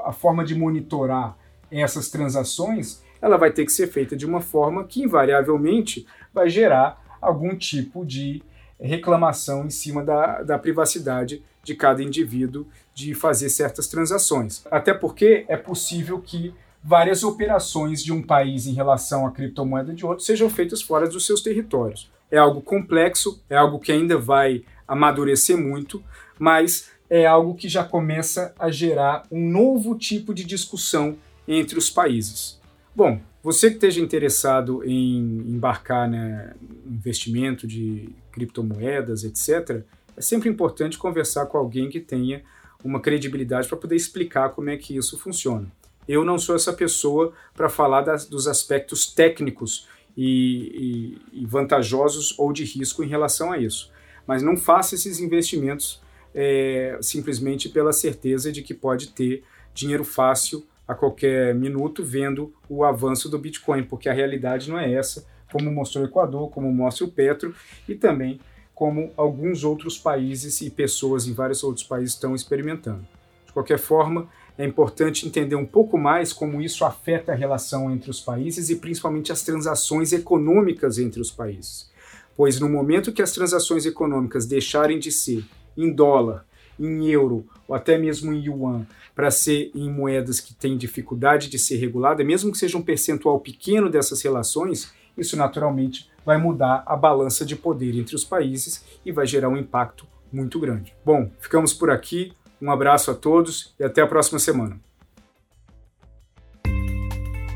a 0.05 0.13
forma 0.13 0.45
de 0.45 0.53
monitorar 0.53 1.35
essas 1.71 2.09
transações 2.09 3.01
ela 3.21 3.37
vai 3.37 3.51
ter 3.51 3.65
que 3.65 3.71
ser 3.71 3.87
feita 3.87 4.15
de 4.15 4.25
uma 4.25 4.41
forma 4.41 4.83
que 4.83 5.03
invariavelmente 5.03 6.05
vai 6.33 6.49
gerar 6.49 7.01
algum 7.21 7.55
tipo 7.55 8.05
de 8.05 8.43
reclamação 8.79 9.65
em 9.65 9.69
cima 9.69 10.03
da, 10.03 10.41
da 10.41 10.57
privacidade 10.57 11.43
de 11.63 11.75
cada 11.75 12.01
indivíduo 12.01 12.65
de 12.95 13.13
fazer 13.13 13.49
certas 13.49 13.87
transações. 13.87 14.65
Até 14.71 14.91
porque 14.91 15.45
é 15.47 15.55
possível 15.55 16.19
que 16.19 16.53
várias 16.83 17.23
operações 17.23 18.03
de 18.03 18.11
um 18.11 18.21
país 18.21 18.65
em 18.65 18.73
relação 18.73 19.25
à 19.25 19.31
criptomoeda 19.31 19.93
de 19.93 20.05
outro 20.05 20.23
sejam 20.23 20.49
feitas 20.49 20.81
fora 20.81 21.07
dos 21.07 21.25
seus 21.25 21.41
territórios. 21.41 22.09
É 22.29 22.37
algo 22.37 22.61
complexo, 22.61 23.41
é 23.49 23.55
algo 23.55 23.79
que 23.79 23.91
ainda 23.91 24.17
vai 24.17 24.63
amadurecer 24.87 25.57
muito, 25.57 26.03
mas 26.39 26.89
é 27.09 27.25
algo 27.25 27.55
que 27.55 27.67
já 27.67 27.83
começa 27.83 28.53
a 28.57 28.71
gerar 28.71 29.23
um 29.29 29.49
novo 29.49 29.97
tipo 29.97 30.33
de 30.33 30.43
discussão 30.43 31.17
entre 31.47 31.77
os 31.77 31.89
países. 31.89 32.59
Bom, 32.95 33.19
você 33.43 33.69
que 33.69 33.75
esteja 33.75 33.99
interessado 33.99 34.83
em 34.85 35.19
embarcar 35.49 36.09
né, 36.09 36.53
investimento 36.85 37.67
de 37.67 38.09
criptomoedas, 38.31 39.23
etc., 39.23 39.83
é 40.15 40.21
sempre 40.21 40.49
importante 40.49 40.97
conversar 40.97 41.45
com 41.47 41.57
alguém 41.57 41.89
que 41.89 41.99
tenha 41.99 42.43
uma 42.83 42.99
credibilidade 42.99 43.67
para 43.67 43.77
poder 43.77 43.95
explicar 43.95 44.49
como 44.49 44.69
é 44.69 44.77
que 44.77 44.95
isso 44.95 45.17
funciona. 45.17 45.67
Eu 46.11 46.25
não 46.25 46.37
sou 46.37 46.57
essa 46.57 46.73
pessoa 46.73 47.31
para 47.53 47.69
falar 47.69 48.01
das, 48.01 48.25
dos 48.25 48.45
aspectos 48.45 49.05
técnicos 49.05 49.87
e, 50.17 51.15
e, 51.31 51.41
e, 51.41 51.45
vantajosos 51.45 52.37
ou 52.37 52.51
de 52.51 52.65
risco 52.65 53.01
em 53.01 53.07
relação 53.07 53.49
a 53.49 53.57
isso. 53.57 53.89
Mas 54.27 54.43
não 54.43 54.57
faça 54.57 54.93
esses 54.93 55.21
investimentos 55.21 56.01
é, 56.35 56.99
simplesmente 57.01 57.69
pela 57.69 57.93
certeza 57.93 58.51
de 58.51 58.61
que 58.61 58.73
pode 58.73 59.11
ter 59.11 59.45
dinheiro 59.73 60.03
fácil 60.03 60.65
a 60.85 60.93
qualquer 60.93 61.55
minuto 61.55 62.03
vendo 62.03 62.53
o 62.67 62.83
avanço 62.83 63.29
do 63.29 63.39
Bitcoin, 63.39 63.83
porque 63.83 64.09
a 64.09 64.13
realidade 64.13 64.69
não 64.69 64.77
é 64.77 64.93
essa, 64.93 65.25
como 65.49 65.71
mostrou 65.71 66.03
o 66.03 66.07
Equador, 66.07 66.49
como 66.49 66.69
mostra 66.73 67.05
o 67.05 67.11
Petro 67.11 67.55
e 67.87 67.95
também 67.95 68.37
como 68.75 69.13
alguns 69.15 69.63
outros 69.63 69.97
países 69.97 70.59
e 70.59 70.69
pessoas 70.69 71.25
em 71.25 71.31
vários 71.31 71.63
outros 71.63 71.85
países 71.85 72.15
estão 72.15 72.35
experimentando. 72.35 73.07
De 73.51 73.53
qualquer 73.53 73.79
forma, 73.79 74.29
é 74.57 74.65
importante 74.65 75.27
entender 75.27 75.55
um 75.55 75.65
pouco 75.65 75.97
mais 75.97 76.31
como 76.31 76.61
isso 76.61 76.85
afeta 76.85 77.33
a 77.33 77.35
relação 77.35 77.91
entre 77.91 78.09
os 78.09 78.21
países 78.21 78.69
e 78.69 78.77
principalmente 78.77 79.29
as 79.29 79.41
transações 79.41 80.13
econômicas 80.13 80.97
entre 80.97 81.19
os 81.19 81.29
países. 81.29 81.91
Pois 82.37 82.61
no 82.61 82.69
momento 82.69 83.11
que 83.11 83.21
as 83.21 83.33
transações 83.33 83.85
econômicas 83.85 84.45
deixarem 84.45 84.99
de 84.99 85.11
ser 85.11 85.43
em 85.77 85.91
dólar, 85.91 86.45
em 86.79 87.07
euro 87.07 87.45
ou 87.67 87.75
até 87.75 87.97
mesmo 87.97 88.31
em 88.31 88.45
yuan 88.45 88.87
para 89.13 89.29
ser 89.29 89.69
em 89.75 89.91
moedas 89.91 90.39
que 90.39 90.53
têm 90.53 90.77
dificuldade 90.77 91.49
de 91.49 91.59
ser 91.59 91.75
regulada, 91.75 92.23
mesmo 92.23 92.53
que 92.53 92.57
seja 92.57 92.77
um 92.77 92.81
percentual 92.81 93.37
pequeno 93.41 93.89
dessas 93.89 94.21
relações, 94.21 94.93
isso 95.17 95.35
naturalmente 95.35 96.09
vai 96.25 96.37
mudar 96.37 96.83
a 96.85 96.95
balança 96.95 97.45
de 97.45 97.57
poder 97.57 97.99
entre 97.99 98.15
os 98.15 98.23
países 98.23 98.85
e 99.05 99.11
vai 99.11 99.27
gerar 99.27 99.49
um 99.49 99.57
impacto 99.57 100.07
muito 100.31 100.57
grande. 100.57 100.95
Bom, 101.03 101.29
ficamos 101.41 101.73
por 101.73 101.89
aqui. 101.89 102.31
Um 102.61 102.69
abraço 102.69 103.09
a 103.09 103.15
todos 103.15 103.73
e 103.79 103.83
até 103.83 104.01
a 104.01 104.07
próxima 104.07 104.37
semana. 104.37 104.79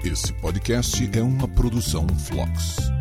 Esse 0.03 0.33
podcast 0.33 1.09
é 1.17 1.21
uma 1.21 1.47
produção 1.47 2.07
Flux. 2.07 2.94